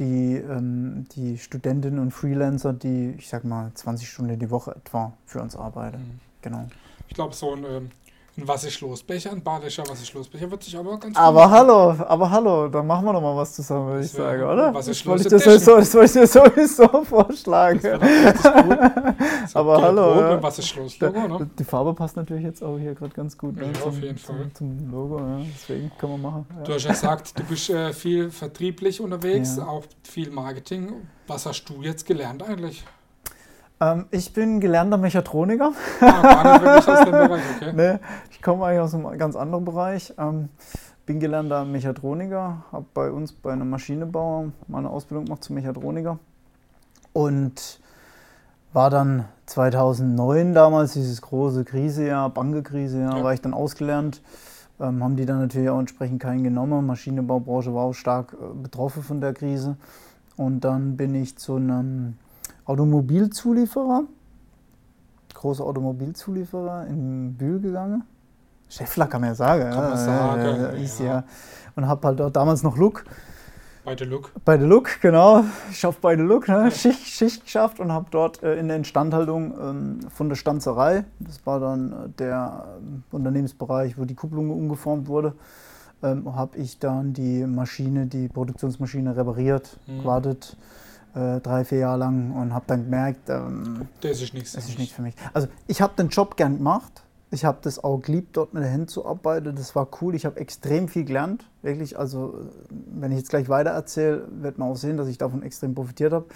die, 0.01 0.35
ähm, 0.35 1.07
die 1.15 1.39
Studentinnen 1.39 2.01
und 2.01 2.11
Freelancer, 2.11 2.73
die, 2.73 3.15
ich 3.19 3.29
sag 3.29 3.45
mal, 3.45 3.71
20 3.73 4.11
Stunden 4.11 4.37
die 4.37 4.51
Woche 4.51 4.75
etwa 4.75 5.13
für 5.27 5.41
uns 5.41 5.55
arbeiten. 5.55 5.99
Mhm. 5.99 6.21
Genau. 6.43 6.67
Ich 7.07 7.15
glaube, 7.15 7.37
so 7.37 7.55
ein 7.55 7.65
ähm, 7.65 7.91
ein 8.39 8.49
Was 8.49 8.65
ist 8.65 8.81
los 8.81 9.03
Becher, 9.03 9.33
ein 9.33 9.43
badischer 9.43 9.83
Was 9.89 10.01
ist 10.01 10.15
los 10.15 10.29
Becher 10.29 10.51
wird 10.51 10.63
sich 10.63 10.77
aber 10.77 10.99
ganz 10.99 11.17
Aber 11.17 11.51
hallo, 11.51 11.91
aber 12.07 12.31
hallo, 12.31 12.69
dann 12.69 12.87
machen 12.87 13.05
wir 13.05 13.13
doch 13.13 13.21
mal 13.21 13.37
was 13.37 13.53
zusammen, 13.53 13.89
würde 13.89 14.05
ich 14.05 14.11
sagen, 14.11 14.43
oder? 14.43 14.73
Was 14.73 14.89
ist 14.89 15.05
los 15.05 15.25
das, 15.25 15.43
das, 15.43 15.65
das 15.65 15.95
wollte 15.95 16.05
ich 16.05 16.13
dir 16.13 16.27
sowieso 16.27 17.05
vorschlagen. 17.05 17.81
aber 19.55 19.83
hallo. 19.83 20.21
Ja. 20.21 20.43
Was 20.43 20.59
ist 20.59 20.77
los 20.77 20.99
Logo, 21.01 21.29
ne? 21.29 21.51
Die 21.59 21.65
Farbe 21.65 21.95
passt 21.95 22.17
natürlich 22.17 22.45
jetzt 22.45 22.63
auch 22.63 22.79
hier 22.79 22.95
gerade 22.95 23.15
ganz 23.15 23.37
gut. 23.37 23.57
Ne? 23.57 23.67
Ja, 23.67 23.73
zum, 23.75 23.89
auf 23.89 24.03
jeden 24.03 24.19
Fall. 24.19 24.51
Zum, 24.55 24.79
zum 24.79 24.91
Logo, 24.91 25.19
ja. 25.19 25.41
deswegen 25.53 25.91
können 25.99 26.13
wir 26.13 26.31
machen. 26.31 26.47
Ja. 26.57 26.63
Du 26.63 26.75
hast 26.75 26.85
ja 26.85 26.91
gesagt, 26.93 27.39
du 27.39 27.45
bist 27.45 27.71
äh, 27.71 27.93
viel 27.93 28.31
vertrieblich 28.31 29.01
unterwegs, 29.01 29.59
auch 29.59 29.85
viel 30.05 30.31
Marketing. 30.31 30.93
Was 31.27 31.45
hast 31.45 31.65
du 31.65 31.83
jetzt 31.83 32.07
gelernt 32.07 32.43
eigentlich? 32.43 32.85
Ähm, 33.81 34.07
ich 34.11 34.33
bin 34.33 34.61
gelernter 34.61 34.97
Mechatroniker. 34.97 35.73
Ah, 36.01 36.23
gar 36.23 36.53
nicht 36.53 36.65
wirklich 36.65 36.89
aus 36.89 37.05
dem 37.05 37.11
Bereich, 37.29 37.43
okay. 37.57 37.73
nee, 37.75 37.99
ich 38.31 38.43
komme 38.43 38.65
eigentlich 38.65 38.81
aus 38.81 38.95
einem 38.95 39.19
ganz 39.19 39.37
anderen 39.37 39.65
Bereich. 39.65 40.13
Ähm, 40.19 40.49
bin 41.07 41.21
gelernter 41.21 41.65
Mechatroniker, 41.65 42.65
habe 42.71 42.85
bei 42.93 43.11
uns 43.11 43.33
bei 43.33 43.53
einem 43.53 43.71
Maschinenbauer 43.71 44.53
meine 44.67 44.91
Ausbildung 44.91 45.25
gemacht 45.25 45.43
zum 45.43 45.55
Mechatroniker 45.55 46.19
und 47.15 47.81
war 48.73 48.91
dann 48.91 49.25
2009 49.47 50.53
damals 50.53 50.93
dieses 50.93 51.23
große 51.23 51.65
Krisejahr, 51.65 52.29
Bankekrisejahr, 52.29 53.19
ja. 53.19 53.25
war 53.25 53.33
ich 53.33 53.41
dann 53.41 53.55
ausgelernt. 53.55 54.21
Ähm, 54.81 55.03
haben 55.03 55.17
die 55.17 55.27
dann 55.27 55.41
natürlich 55.41 55.71
auch 55.71 55.81
entsprechend 55.81 56.21
keinen 56.21 56.45
genommen. 56.45 56.87
Maschinenbaubranche 56.87 57.75
war 57.75 57.85
auch 57.85 57.95
stark 57.95 58.35
äh, 58.35 58.55
betroffen 58.55 59.03
von 59.03 59.21
der 59.21 59.33
Krise. 59.33 59.77
Und 60.37 60.61
dann 60.61 60.97
bin 60.97 61.15
ich 61.15 61.37
zu 61.37 61.57
einem 61.57 62.19
Automobilzulieferer, 62.69 64.05
großer 65.35 65.65
Automobilzulieferer 65.65 66.87
in 66.87 67.35
Bühl 67.35 67.61
gegangen. 67.61 68.05
Scheffler 68.69 69.07
kann 69.07 69.23
man 69.23 69.31
ja 69.31 69.35
sagen. 69.35 69.71
Kann 69.71 69.91
man 69.91 69.97
sagen. 69.97 70.77
Äh, 70.77 70.85
ist 70.85 71.01
ja. 71.01 71.07
ja. 71.07 71.25
Und 71.77 71.89
habe 71.89 72.07
halt 72.07 72.21
dort 72.21 72.37
damals 72.37 72.63
noch 72.63 72.77
Look. 72.77 73.05
Bei 73.87 73.95
der 73.95 74.07
Look. 74.07 74.33
Bei 74.45 74.59
der 74.59 74.67
Look, 74.67 75.01
genau. 75.01 75.45
Ich 75.71 75.83
habe 75.83 75.97
bei 75.99 76.15
der 76.15 76.27
Look 76.27 76.47
ne? 76.47 76.71
Schicht, 76.75 77.07
Schicht 77.07 77.45
geschafft 77.45 77.81
und 77.81 77.91
habe 77.91 78.09
dort 78.11 78.43
äh, 78.43 78.57
in 78.57 78.69
der 78.69 78.77
Instandhaltung 78.77 79.55
ähm, 79.59 80.01
von 80.11 80.29
der 80.29 80.37
Stanzerei, 80.37 81.05
das 81.21 81.47
war 81.47 81.61
dann 81.61 81.93
äh, 81.93 82.09
der 82.19 82.67
äh, 82.83 83.17
Unternehmensbereich, 83.17 83.97
wo 83.97 84.05
die 84.05 84.15
Kupplung 84.15 84.51
umgeformt 84.51 85.09
wurde, 85.09 85.33
ähm, 86.03 86.37
habe 86.37 86.59
ich 86.59 86.79
dann 86.79 87.15
die 87.15 87.47
Maschine, 87.47 88.07
die 88.07 88.29
Produktionsmaschine 88.29 89.17
repariert, 89.17 89.79
mhm. 89.87 90.01
gewartet 90.01 90.59
äh, 91.19 91.41
drei, 91.41 91.65
vier 91.65 91.79
Jahre 91.79 91.99
lang 91.99 92.33
und 92.33 92.55
habe 92.55 92.65
dann 92.69 92.85
gemerkt, 92.85 93.29
ähm, 93.29 93.89
das 94.01 94.23
ist 94.23 94.35
nichts. 94.35 94.53
Das 94.53 94.69
ist 94.69 94.79
nichts 94.79 94.95
für 94.95 95.03
mich. 95.03 95.15
Also 95.33 95.49
ich 95.67 95.81
habe 95.83 95.95
den 95.97 96.09
Job 96.09 96.37
gern 96.37 96.59
gemacht. 96.59 97.03
Ich 97.31 97.45
habe 97.45 97.59
das 97.61 97.83
auch 97.83 97.99
geliebt, 97.99 98.37
dort 98.37 98.55
mit 98.55 98.63
der 98.63 98.73
Hand 98.73 98.91
zu 98.91 99.05
arbeiten. 99.05 99.55
Das 99.55 99.75
war 99.75 99.89
cool. 100.01 100.15
Ich 100.15 100.25
habe 100.25 100.41
extrem 100.41 100.89
viel 100.89 101.05
gelernt. 101.05 101.45
Wirklich, 101.63 101.99
also 101.99 102.47
wenn 102.71 103.13
ich 103.13 103.19
jetzt 103.19 103.31
gleich 103.31 103.49
weiter 103.49 103.71
erzähle, 103.71 104.27
wird 104.31 104.57
man 104.57 104.71
auch 104.71 104.77
sehen, 104.77 104.97
dass 104.97 105.09
ich 105.09 105.19
davon 105.19 105.43
extrem 105.43 105.75
profitiert 105.75 106.13
habe. 106.13 106.27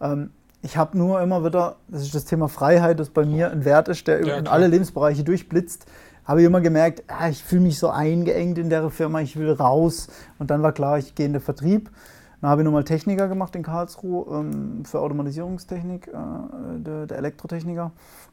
Ähm, 0.00 0.30
ich 0.62 0.76
habe 0.76 0.96
nur 0.96 1.20
immer 1.20 1.44
wieder, 1.44 1.76
das 1.88 2.02
ist 2.02 2.14
das 2.14 2.24
Thema 2.24 2.48
Freiheit, 2.48 3.00
das 3.00 3.10
bei 3.10 3.24
mir 3.24 3.50
ein 3.50 3.64
Wert 3.64 3.88
ist, 3.88 4.06
der 4.06 4.24
ja, 4.24 4.36
in 4.36 4.46
alle 4.46 4.66
Lebensbereiche 4.68 5.24
durchblitzt 5.24 5.86
habe 6.26 6.40
ich 6.40 6.46
immer 6.46 6.60
gemerkt, 6.60 7.04
ah, 7.06 7.28
ich 7.28 7.42
fühle 7.42 7.62
mich 7.62 7.78
so 7.78 7.88
eingeengt 7.88 8.58
in 8.58 8.68
der 8.68 8.90
Firma, 8.90 9.20
ich 9.20 9.36
will 9.36 9.52
raus. 9.52 10.08
Und 10.38 10.50
dann 10.50 10.62
war 10.62 10.72
klar, 10.72 10.98
ich 10.98 11.14
gehe 11.14 11.26
in 11.26 11.32
den 11.32 11.42
Vertrieb. 11.42 11.90
Dann 12.46 12.52
habe 12.52 12.62
ich 12.62 12.64
nochmal 12.66 12.84
Techniker 12.84 13.26
gemacht 13.26 13.56
in 13.56 13.64
Karlsruhe 13.64 14.24
ähm, 14.38 14.84
für 14.84 15.00
Automatisierungstechnik, 15.00 16.06
äh, 16.06 16.12
der, 16.78 17.06
der, 17.06 17.18
Elektrotechniker. 17.18 17.90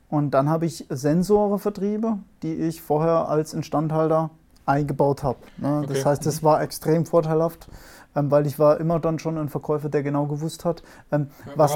Und 0.07 0.35
dann 0.35 0.49
habe 0.49 0.67
ich 0.67 0.85
Sensorenvertriebe, 0.87 2.19
die 2.43 2.53
ich 2.53 2.83
vorher 2.83 3.27
als 3.27 3.55
Instandhalter 3.55 4.29
eingebaut 4.67 5.23
habe. 5.23 5.39
Ne? 5.57 5.79
Okay. 5.79 5.93
Das 5.93 6.05
heißt, 6.05 6.27
das 6.27 6.43
war 6.43 6.61
extrem 6.61 7.07
vorteilhaft, 7.07 7.67
ähm, 8.15 8.29
weil 8.29 8.45
ich 8.45 8.59
war 8.59 8.79
immer 8.79 8.99
dann 8.99 9.17
schon 9.17 9.35
ein 9.35 9.49
Verkäufer, 9.49 9.89
der 9.89 10.03
genau 10.03 10.27
gewusst 10.27 10.63
hat, 10.63 10.83
ähm, 11.11 11.29
ja, 11.47 11.67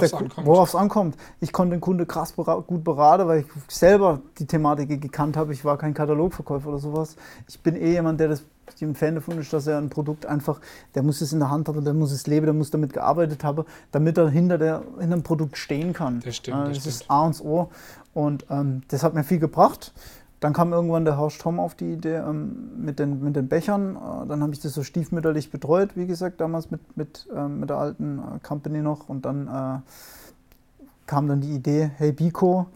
worauf 0.45 0.69
es 0.69 0.75
ankommt. 0.75 1.17
Ich 1.39 1.51
konnte 1.51 1.75
den 1.75 1.81
Kunde 1.81 2.05
krass 2.05 2.33
bera 2.33 2.57
gut 2.57 2.83
beraten, 2.83 3.27
weil 3.27 3.39
ich 3.39 3.47
selber 3.67 4.21
die 4.37 4.45
Thematik 4.45 5.01
gekannt 5.01 5.37
habe. 5.37 5.53
Ich 5.53 5.65
war 5.65 5.79
kein 5.79 5.95
Katalogverkäufer 5.95 6.69
oder 6.69 6.77
sowas. 6.77 7.15
Ich 7.47 7.63
bin 7.63 7.75
eh 7.75 7.93
jemand, 7.93 8.19
der 8.19 8.27
das 8.27 8.43
ich 8.75 8.81
ein 8.83 8.95
Fan 8.95 9.15
davon 9.15 9.39
ist, 9.39 9.51
dass 9.53 9.67
er 9.67 9.77
ein 9.77 9.89
Produkt 9.89 10.25
einfach, 10.25 10.59
der 10.95 11.03
muss 11.03 11.21
es 11.21 11.33
in 11.33 11.39
der 11.39 11.49
Hand 11.49 11.67
haben, 11.67 11.83
der 11.83 11.93
muss 11.93 12.11
es 12.11 12.27
leben, 12.27 12.45
der 12.45 12.53
muss 12.53 12.69
damit 12.69 12.93
gearbeitet 12.93 13.43
haben, 13.43 13.65
damit 13.91 14.17
er 14.17 14.29
hinter, 14.29 14.57
der, 14.57 14.83
hinter 14.99 15.17
dem 15.17 15.23
Produkt 15.23 15.57
stehen 15.57 15.93
kann. 15.93 16.21
Das 16.23 16.35
stimmt. 16.35 16.57
Das, 16.57 16.67
das 16.67 16.77
stimmt. 16.77 16.95
ist 16.95 17.11
A 17.11 17.25
und 17.25 17.41
O. 17.41 17.69
Und 18.13 18.45
ähm, 18.49 18.81
das 18.89 19.03
hat 19.03 19.13
mir 19.13 19.23
viel 19.23 19.39
gebracht. 19.39 19.93
Dann 20.39 20.53
kam 20.53 20.71
irgendwann 20.71 21.03
der 21.03 21.17
Horst 21.17 21.41
Tom 21.41 21.59
auf 21.59 21.73
die 21.73 21.93
Idee 21.93 22.17
ähm, 22.17 22.83
mit, 22.83 22.99
den, 22.99 23.23
mit 23.23 23.35
den 23.35 23.47
Bechern. 23.47 23.95
Äh, 23.95 24.27
dann 24.27 24.41
habe 24.43 24.53
ich 24.53 24.59
das 24.59 24.73
so 24.73 24.83
stiefmütterlich 24.83 25.49
betreut, 25.49 25.95
wie 25.95 26.05
gesagt, 26.05 26.41
damals 26.41 26.69
mit, 26.69 26.95
mit, 26.95 27.27
äh, 27.35 27.47
mit 27.47 27.69
der 27.69 27.77
alten 27.77 28.19
äh, 28.19 28.39
Company 28.45 28.81
noch. 28.81 29.09
Und 29.09 29.25
dann 29.25 29.47
äh, 29.47 29.79
kam 31.07 31.27
dann 31.27 31.41
die 31.41 31.55
Idee, 31.55 31.91
hey 31.97 32.11
Biko. 32.11 32.67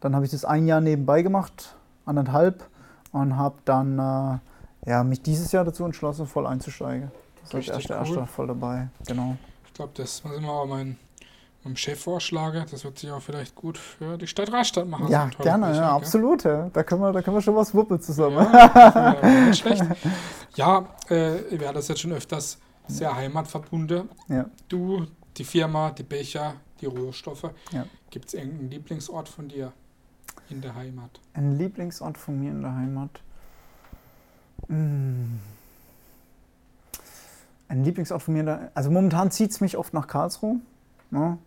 Dann 0.00 0.14
habe 0.14 0.24
ich 0.24 0.30
das 0.30 0.44
ein 0.44 0.66
Jahr 0.66 0.80
nebenbei 0.80 1.22
gemacht, 1.22 1.76
anderthalb, 2.04 2.64
und 3.12 3.36
habe 3.36 3.56
dann 3.64 3.98
äh, 3.98 4.38
ja, 4.86 5.04
mich 5.04 5.22
dieses 5.22 5.52
Jahr 5.52 5.64
dazu 5.64 5.84
entschlossen, 5.84 6.26
voll 6.26 6.46
einzusteigen. 6.46 7.10
Das 7.42 7.54
ist 7.54 7.68
erste, 7.68 7.92
cool. 7.94 7.98
erste 7.98 8.26
voll 8.26 8.46
dabei, 8.48 8.88
genau. 9.06 9.36
Ich 9.66 9.74
glaube, 9.74 9.92
das 9.94 10.22
muss 10.24 10.36
ich 10.36 10.42
mal 10.42 10.66
meinem, 10.66 10.96
meinem 11.64 11.76
Chef 11.76 12.00
vorschlagen. 12.00 12.64
Das 12.70 12.84
wird 12.84 12.98
sich 12.98 13.10
auch 13.10 13.22
vielleicht 13.22 13.54
gut 13.54 13.78
für 13.78 14.18
die 14.18 14.26
Stadt 14.26 14.52
Rastatt 14.52 14.86
machen. 14.86 15.08
Ja, 15.08 15.30
so 15.36 15.42
gerne, 15.42 15.68
Bücher, 15.68 15.80
ja, 15.80 15.96
absolut. 15.96 16.44
Ja. 16.44 16.68
Da, 16.72 16.82
können 16.82 17.00
wir, 17.00 17.12
da 17.12 17.22
können 17.22 17.36
wir 17.36 17.40
schon 17.40 17.56
was 17.56 17.74
wuppen 17.74 18.00
zusammen. 18.00 18.46
Ja, 18.52 19.46
nicht 19.46 19.60
schlecht. 19.60 19.84
Ja, 20.54 20.86
äh, 21.08 21.38
wir 21.50 21.68
hatten 21.68 21.76
das 21.76 21.88
jetzt 21.88 22.02
schon 22.02 22.12
öfters 22.12 22.58
sehr 22.86 23.16
heimatverbunden. 23.16 24.10
Ja. 24.28 24.44
Du, 24.68 25.06
die 25.38 25.44
Firma, 25.44 25.90
die 25.90 26.02
Becher, 26.02 26.56
die 26.82 26.86
Rohstoffe. 26.86 27.50
Ja. 27.72 27.86
Gibt 28.10 28.28
es 28.28 28.34
irgendeinen 28.34 28.70
Lieblingsort 28.70 29.30
von 29.30 29.48
dir 29.48 29.72
in 30.50 30.60
der 30.60 30.74
Heimat? 30.74 31.20
Ein 31.32 31.56
Lieblingsort 31.56 32.18
von 32.18 32.38
mir 32.38 32.50
in 32.50 32.60
der 32.60 32.74
Heimat? 32.74 33.22
Ein 34.72 35.40
Lieblingsort 37.84 38.22
von 38.22 38.34
mir, 38.34 38.44
der, 38.44 38.70
also 38.74 38.90
momentan 38.90 39.30
zieht 39.30 39.50
es 39.50 39.60
mich 39.60 39.76
oft 39.76 39.94
nach 39.94 40.06
Karlsruhe. 40.06 40.56
Ne? 41.10 41.38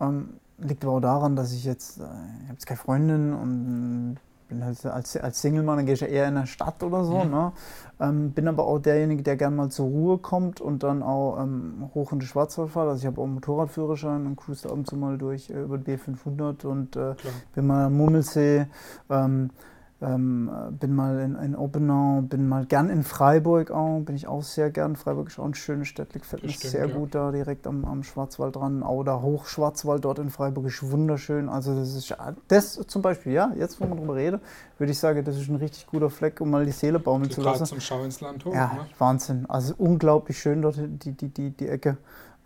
Ähm, 0.00 0.30
liegt 0.58 0.84
aber 0.84 0.94
auch 0.94 1.00
daran, 1.00 1.36
dass 1.36 1.52
ich 1.52 1.64
jetzt, 1.64 1.98
äh, 1.98 2.02
ich 2.02 2.44
habe 2.44 2.52
jetzt 2.52 2.66
keine 2.66 2.78
Freundin 2.78 3.32
und 3.32 4.18
bin 4.48 4.64
halt 4.64 4.84
als, 4.86 5.16
als 5.16 5.42
Single-Mann, 5.42 5.78
dann 5.78 5.86
gehe 5.86 5.94
ich 5.94 6.00
ja 6.00 6.06
eher 6.06 6.28
in 6.28 6.34
der 6.34 6.46
Stadt 6.46 6.82
oder 6.82 7.04
so. 7.04 7.24
Mhm. 7.24 7.30
Ne? 7.30 7.52
Ähm, 8.00 8.30
bin 8.32 8.48
aber 8.48 8.66
auch 8.66 8.78
derjenige, 8.78 9.22
der 9.22 9.36
gerne 9.36 9.54
mal 9.54 9.70
zur 9.70 9.86
Ruhe 9.86 10.18
kommt 10.18 10.60
und 10.60 10.82
dann 10.82 11.02
auch 11.02 11.42
ähm, 11.42 11.90
hoch 11.94 12.12
in 12.12 12.20
die 12.20 12.26
Schwarzwald 12.26 12.70
fährt. 12.70 12.88
Also 12.88 13.00
ich 13.00 13.06
habe 13.06 13.20
auch 13.20 13.24
einen 13.24 13.34
Motorradführerschein 13.34 14.26
und 14.26 14.36
cruise 14.36 14.62
da 14.62 14.70
ab 14.70 14.76
und 14.76 14.86
zu 14.86 14.96
mal 14.96 15.18
durch 15.18 15.50
äh, 15.50 15.62
über 15.62 15.78
die 15.78 15.96
B500 15.96 16.66
und 16.66 16.96
äh, 16.96 17.14
bin 17.54 17.66
mal 17.66 17.86
am 17.86 17.96
Mummelsee. 17.96 18.66
Ähm, 19.10 19.50
ähm, 20.00 20.50
bin 20.78 20.94
mal 20.94 21.18
in, 21.18 21.34
in 21.34 21.56
Oppenau, 21.56 22.22
bin 22.22 22.48
mal 22.48 22.64
gern 22.66 22.88
in 22.88 23.02
Freiburg 23.02 23.72
auch, 23.72 24.00
bin 24.00 24.14
ich 24.14 24.28
auch 24.28 24.42
sehr 24.42 24.70
gern. 24.70 24.94
Freiburg 24.94 25.28
ist 25.28 25.40
auch 25.40 25.44
ein 25.44 25.54
schönes 25.54 25.88
Städtchen, 25.88 26.20
gefällt 26.20 26.44
mir 26.44 26.52
sehr 26.52 26.86
ja. 26.86 26.94
gut 26.94 27.14
da 27.14 27.32
direkt 27.32 27.66
am, 27.66 27.84
am 27.84 28.04
Schwarzwald 28.04 28.54
dran. 28.54 28.84
Auch 28.84 29.02
da 29.02 29.20
Hochschwarzwald 29.20 30.04
dort 30.04 30.20
in 30.20 30.30
Freiburg 30.30 30.66
ist 30.66 30.88
wunderschön. 30.88 31.48
Also 31.48 31.74
das 31.74 31.94
ist 31.94 32.14
das 32.46 32.74
zum 32.86 33.02
Beispiel, 33.02 33.32
ja, 33.32 33.52
jetzt 33.56 33.80
wo 33.80 33.86
man 33.86 33.98
drüber 33.98 34.14
rede, 34.14 34.40
würde 34.78 34.92
ich 34.92 34.98
sagen, 34.98 35.24
das 35.24 35.36
ist 35.36 35.48
ein 35.48 35.56
richtig 35.56 35.86
guter 35.86 36.10
Fleck, 36.10 36.40
um 36.40 36.50
mal 36.50 36.64
die 36.64 36.72
Seele 36.72 36.98
baumeln 36.98 37.30
zu 37.30 37.42
lassen. 37.42 37.66
zum 37.66 37.80
Schau 37.80 38.04
ins 38.04 38.20
Land 38.20 38.44
hoch. 38.44 38.54
Ja, 38.54 38.72
ne? 38.74 38.86
Wahnsinn. 38.98 39.46
Also 39.48 39.74
unglaublich 39.76 40.38
schön 40.38 40.62
dort 40.62 40.76
die, 40.78 41.12
die, 41.12 41.28
die, 41.28 41.50
die 41.50 41.68
Ecke. 41.68 41.96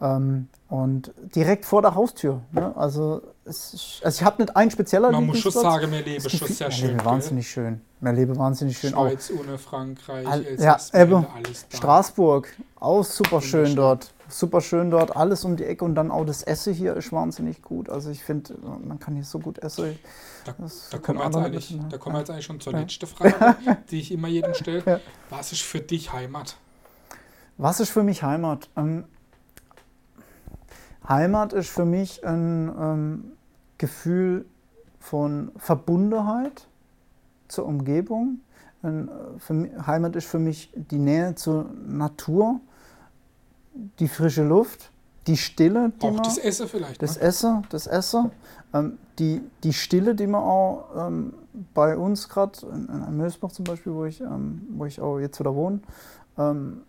Ähm, 0.00 0.48
und 0.68 1.12
direkt 1.36 1.64
vor 1.64 1.80
der 1.80 1.94
Haustür. 1.94 2.40
Ne? 2.50 2.76
Also, 2.76 3.22
ist, 3.44 4.00
also 4.02 4.20
ich 4.20 4.24
habe 4.24 4.42
nicht 4.42 4.56
ein 4.56 4.70
spezieller 4.70 5.12
Man 5.12 5.26
muss 5.26 5.38
schon 5.38 5.52
sagen, 5.52 5.90
mir 5.90 6.02
lebe 6.02 6.28
schon 6.28 6.48
sehr 6.48 6.70
schön. 6.70 6.90
Lebe 6.90 7.04
wahnsinnig 7.04 7.48
schön. 7.48 7.80
Mir 8.00 8.12
lebe 8.12 8.36
wahnsinnig 8.36 8.78
schön. 8.78 8.90
Schweiz 8.90 9.30
auch. 9.30 9.40
ohne 9.40 9.58
Frankreich, 9.58 10.26
All, 10.26 10.44
ja, 10.58 10.76
eben. 10.92 11.24
Straßburg, 11.72 12.48
auch 12.80 13.04
super 13.04 13.40
schön 13.40 13.76
dort. 13.76 14.12
Super 14.32 14.62
schön 14.62 14.90
dort, 14.90 15.14
alles 15.14 15.44
um 15.44 15.56
die 15.56 15.64
Ecke 15.64 15.84
und 15.84 15.94
dann 15.94 16.10
auch 16.10 16.24
das 16.24 16.42
Essen 16.42 16.72
hier 16.72 16.96
ist 16.96 17.12
wahnsinnig 17.12 17.60
gut. 17.60 17.90
Also 17.90 18.08
ich 18.08 18.24
finde, 18.24 18.54
man 18.82 18.98
kann 18.98 19.14
hier 19.14 19.24
so 19.24 19.38
gut 19.38 19.58
essen. 19.58 19.98
Da, 20.46 20.54
da, 20.90 20.98
kommen 20.98 21.18
wir 21.18 21.26
jetzt 21.26 21.36
eigentlich, 21.36 21.78
da 21.90 21.98
kommen 21.98 22.16
wir 22.16 22.20
jetzt 22.20 22.30
eigentlich 22.30 22.46
schon 22.46 22.58
zur 22.58 22.72
ja. 22.72 22.80
letzten 22.80 23.06
Frage, 23.06 23.56
die 23.90 24.00
ich 24.00 24.10
immer 24.10 24.28
jedem 24.28 24.54
stelle. 24.54 24.82
Ja. 24.86 25.00
Was 25.28 25.52
ist 25.52 25.60
für 25.60 25.80
dich 25.80 26.14
Heimat? 26.14 26.56
Was 27.58 27.80
ist 27.80 27.90
für 27.90 28.02
mich 28.02 28.22
Heimat? 28.22 28.70
Ähm, 28.74 29.04
Heimat 31.06 31.52
ist 31.52 31.68
für 31.68 31.84
mich 31.84 32.24
ein 32.24 32.68
ähm, 32.68 33.32
Gefühl 33.76 34.46
von 34.98 35.52
Verbundenheit 35.58 36.68
zur 37.48 37.66
Umgebung. 37.66 38.40
Äh, 38.82 38.88
Heimat 39.86 40.16
ist 40.16 40.26
für 40.26 40.38
mich 40.38 40.72
die 40.74 40.98
Nähe 40.98 41.34
zur 41.34 41.70
Natur, 41.86 42.60
die 43.98 44.08
frische 44.08 44.44
Luft, 44.44 44.90
die 45.26 45.36
Stille. 45.36 45.92
Die 46.00 46.06
auch 46.06 46.12
man, 46.12 46.22
das 46.22 46.38
Essen 46.38 46.68
vielleicht. 46.68 47.02
Das 47.02 47.16
ne? 47.16 47.22
Essen, 47.22 47.66
das 47.70 47.86
Essen. 47.86 48.30
Ähm, 48.74 48.98
die, 49.18 49.42
die 49.62 49.72
Stille, 49.72 50.14
die 50.14 50.26
man 50.26 50.42
auch 50.42 50.88
ähm, 50.96 51.34
bei 51.74 51.96
uns 51.96 52.28
gerade, 52.28 52.58
in, 52.62 52.88
in 52.88 53.16
Mösbach 53.16 53.52
zum 53.52 53.64
Beispiel, 53.64 53.92
wo 53.92 54.04
ich, 54.04 54.20
ähm, 54.20 54.62
wo 54.70 54.86
ich 54.86 55.00
auch 55.00 55.18
jetzt 55.18 55.38
wieder 55.38 55.54
wohne, 55.54 55.80
ähm, 56.38 56.82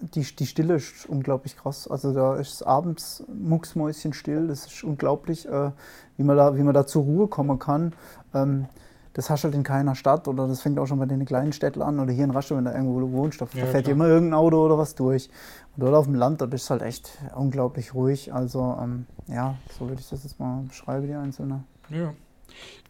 die, 0.00 0.22
die 0.22 0.46
Stille 0.46 0.76
ist 0.76 1.06
unglaublich 1.06 1.56
krass. 1.56 1.86
Also 1.88 2.12
da 2.12 2.36
ist 2.36 2.62
abends 2.62 3.22
mucksmäuschen 3.28 4.12
still. 4.12 4.48
Das 4.48 4.66
ist 4.66 4.82
unglaublich, 4.82 5.46
äh, 5.46 5.72
wie, 6.16 6.22
man 6.22 6.36
da, 6.36 6.56
wie 6.56 6.62
man 6.62 6.74
da 6.74 6.86
zur 6.86 7.02
Ruhe 7.02 7.28
kommen 7.28 7.58
kann. 7.58 7.92
Das 9.12 9.28
hast 9.28 9.42
du 9.42 9.46
halt 9.46 9.54
in 9.54 9.62
keiner 9.62 9.94
Stadt 9.94 10.28
oder 10.28 10.46
das 10.46 10.60
fängt 10.62 10.78
auch 10.78 10.86
schon 10.86 10.98
bei 10.98 11.06
den 11.06 11.24
kleinen 11.24 11.52
Städten 11.52 11.82
an 11.82 11.98
oder 11.98 12.12
hier 12.12 12.24
in 12.24 12.30
Rastatt, 12.30 12.58
wenn 12.58 12.64
du 12.64 12.70
irgendwo 12.70 13.10
wohnst, 13.10 13.40
da 13.40 13.48
ja, 13.54 13.66
fährt 13.66 13.88
immer 13.88 14.06
irgendein 14.06 14.38
Auto 14.38 14.64
oder 14.64 14.78
was 14.78 14.94
durch. 14.94 15.28
Und 15.76 15.82
dort 15.82 15.94
auf 15.94 16.04
dem 16.04 16.14
Land, 16.14 16.40
dort 16.40 16.54
ist 16.54 16.62
es 16.62 16.70
halt 16.70 16.82
echt 16.82 17.10
unglaublich 17.34 17.94
ruhig. 17.94 18.32
Also 18.32 18.76
ähm, 18.80 19.06
ja, 19.26 19.56
so 19.78 19.88
würde 19.88 20.00
ich 20.00 20.08
das 20.08 20.22
jetzt 20.22 20.38
mal 20.38 20.62
beschreiben, 20.62 21.06
die 21.06 21.14
einzelne. 21.14 21.64
Ja. 21.88 22.12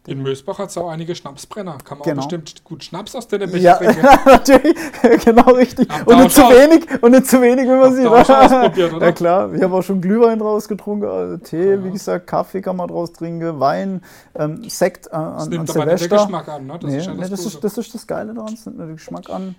In 0.07 0.23
Mösbach 0.23 0.57
hat 0.57 0.69
es 0.69 0.77
auch 0.79 0.89
einige 0.89 1.13
Schnapsbrenner. 1.13 1.77
Kann 1.83 1.99
man 1.99 2.05
genau. 2.05 2.21
auch 2.21 2.25
bestimmt 2.25 2.63
gut 2.63 2.83
Schnaps 2.83 3.15
aus 3.15 3.27
der 3.27 3.37
Becher 3.37 3.57
ja, 3.57 3.75
trinken. 3.75 4.01
natürlich. 4.25 4.75
genau, 5.23 5.51
richtig. 5.51 5.87
und 6.07 6.17
nicht 6.17 6.35
zu 6.35 6.41
wenig, 6.41 7.03
und 7.03 7.11
nicht 7.11 7.27
zu 7.27 7.39
wenig, 7.39 7.67
wenn 7.67 7.79
man 7.79 7.93
sieht. 7.93 8.07
Auch 8.07 8.25
schon 8.25 8.35
ausprobiert, 8.35 8.93
oder? 8.95 9.05
Ja 9.05 9.11
klar, 9.11 9.53
ich 9.53 9.61
habe 9.61 9.75
auch 9.75 9.83
schon 9.83 10.01
Glühwein 10.01 10.39
draus 10.39 10.67
getrunken, 10.67 11.05
also 11.05 11.37
Tee, 11.37 11.75
ja. 11.75 11.83
wie 11.83 11.91
gesagt, 11.91 12.25
Kaffee 12.25 12.61
kann 12.61 12.77
man 12.77 12.87
draus 12.87 13.13
trinken, 13.13 13.59
Wein, 13.59 14.01
ähm, 14.33 14.67
Sekt 14.67 15.05
äh, 15.05 15.11
an, 15.11 15.35
das 15.35 15.49
nimmt 15.49 15.69
an 15.69 15.81
aber 15.81 15.97
Silvester. 15.97 16.07
Nicht 16.07 16.11
den 16.11 16.17
Geschmack 16.17 16.47
an, 16.47 16.65
ne? 16.65 16.79
Das, 16.81 16.91
nee, 16.91 16.97
ist 16.97 17.05
ja 17.05 17.11
das, 17.11 17.21
nee, 17.21 17.29
das, 17.29 17.45
ist, 17.45 17.63
das, 17.63 17.77
ist, 17.77 17.93
das 17.93 18.07
Geile 18.07 18.33
daran, 18.33 18.53
es 18.55 18.65
nimmt 18.65 18.79
den 18.79 18.95
Geschmack 18.95 19.29
an. 19.29 19.55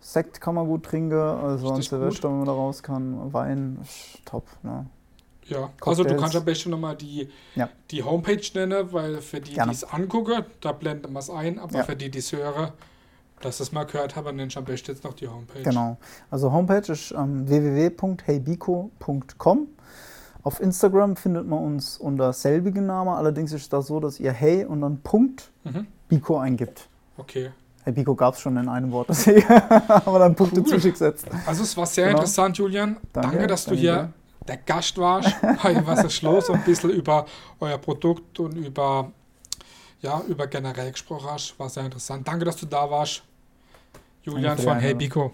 Sekt 0.00 0.40
kann 0.40 0.54
man 0.54 0.66
gut 0.66 0.84
trinken, 0.84 1.20
also 1.20 1.68
Richtig 1.68 1.92
an 1.92 1.98
Silvester, 1.98 2.28
gut. 2.28 2.30
wenn 2.30 2.38
man 2.38 2.46
da 2.46 2.52
raus 2.52 2.82
kann. 2.82 3.32
Wein 3.34 3.78
ist 3.82 4.24
top. 4.24 4.46
Ne? 4.62 4.86
Ja, 5.48 5.70
also 5.80 6.04
du 6.04 6.14
kannst 6.16 6.36
am 6.36 6.44
besten 6.44 6.70
nochmal 6.70 6.94
die, 6.96 7.28
ja. 7.56 7.68
die 7.90 8.00
Homepage 8.02 8.42
nennen, 8.54 8.92
weil 8.92 9.20
für 9.20 9.40
die, 9.40 9.54
die 9.54 9.70
es 9.70 9.84
angucken, 9.84 10.44
da 10.60 10.72
blenden 10.72 11.12
wir 11.12 11.18
es 11.18 11.30
ein, 11.30 11.58
aber 11.58 11.78
ja. 11.78 11.84
für 11.84 11.96
die, 11.96 12.10
die 12.10 12.20
es 12.20 12.32
hören, 12.32 12.72
dass 13.40 13.60
es 13.60 13.72
mal 13.72 13.84
gehört 13.84 14.16
haben, 14.16 14.36
nenne 14.36 14.48
ich 14.48 14.56
am 14.56 14.64
besten 14.64 14.92
jetzt 14.92 15.04
noch 15.04 15.12
die 15.14 15.28
Homepage. 15.28 15.62
Genau. 15.62 15.98
Also 16.30 16.52
Homepage 16.52 16.92
ist 16.92 17.12
ähm, 17.12 17.48
www.heybiko.com. 17.48 19.68
Auf 20.44 20.60
Instagram 20.60 21.14
findet 21.16 21.46
man 21.46 21.60
uns 21.60 21.98
unter 21.98 22.32
selbigen 22.32 22.86
Name, 22.86 23.12
allerdings 23.12 23.52
ist 23.52 23.62
es 23.62 23.68
da 23.68 23.82
so, 23.82 24.00
dass 24.00 24.18
ihr 24.18 24.32
Hey 24.32 24.64
und 24.64 24.80
dann 24.80 25.00
Punkt 25.00 25.50
mhm. 25.64 25.86
Biko 26.08 26.38
eingibt. 26.38 26.88
Okay. 27.16 27.50
Hey, 27.84 27.92
Biko 27.92 28.14
gab 28.14 28.34
es 28.34 28.40
schon 28.40 28.56
in 28.56 28.68
einem 28.68 28.92
Wort, 28.92 29.08
deswegen 29.08 29.48
haben 29.48 30.12
wir 30.12 30.18
dann 30.18 30.34
Punkte 30.34 30.60
cool. 30.60 30.66
zwischengesetzt. 30.66 31.26
Also 31.46 31.62
es 31.64 31.76
war 31.76 31.86
sehr 31.86 32.06
genau. 32.06 32.18
interessant, 32.18 32.58
Julian. 32.58 32.96
Danke, 33.12 33.30
Danke 33.30 33.46
dass 33.48 33.64
du 33.66 33.74
hier 33.74 34.12
der 34.48 34.56
Gast 34.58 34.98
warst, 34.98 35.34
was 35.84 36.04
ist 36.04 36.22
los, 36.22 36.48
und 36.48 36.56
ein 36.56 36.64
bisschen 36.64 36.90
über 36.90 37.26
euer 37.60 37.78
Produkt 37.78 38.38
und 38.40 38.56
über, 38.56 39.12
ja, 40.00 40.20
über 40.28 40.46
generell 40.46 40.92
gesprochen 40.92 41.28
hast. 41.30 41.58
War 41.58 41.68
sehr 41.68 41.84
interessant. 41.84 42.26
Danke, 42.26 42.44
dass 42.44 42.56
du 42.56 42.66
da 42.66 42.90
warst. 42.90 43.22
Julian 44.22 44.58
von 44.58 44.78
Hey 44.78 44.94
Biko. 44.94 45.32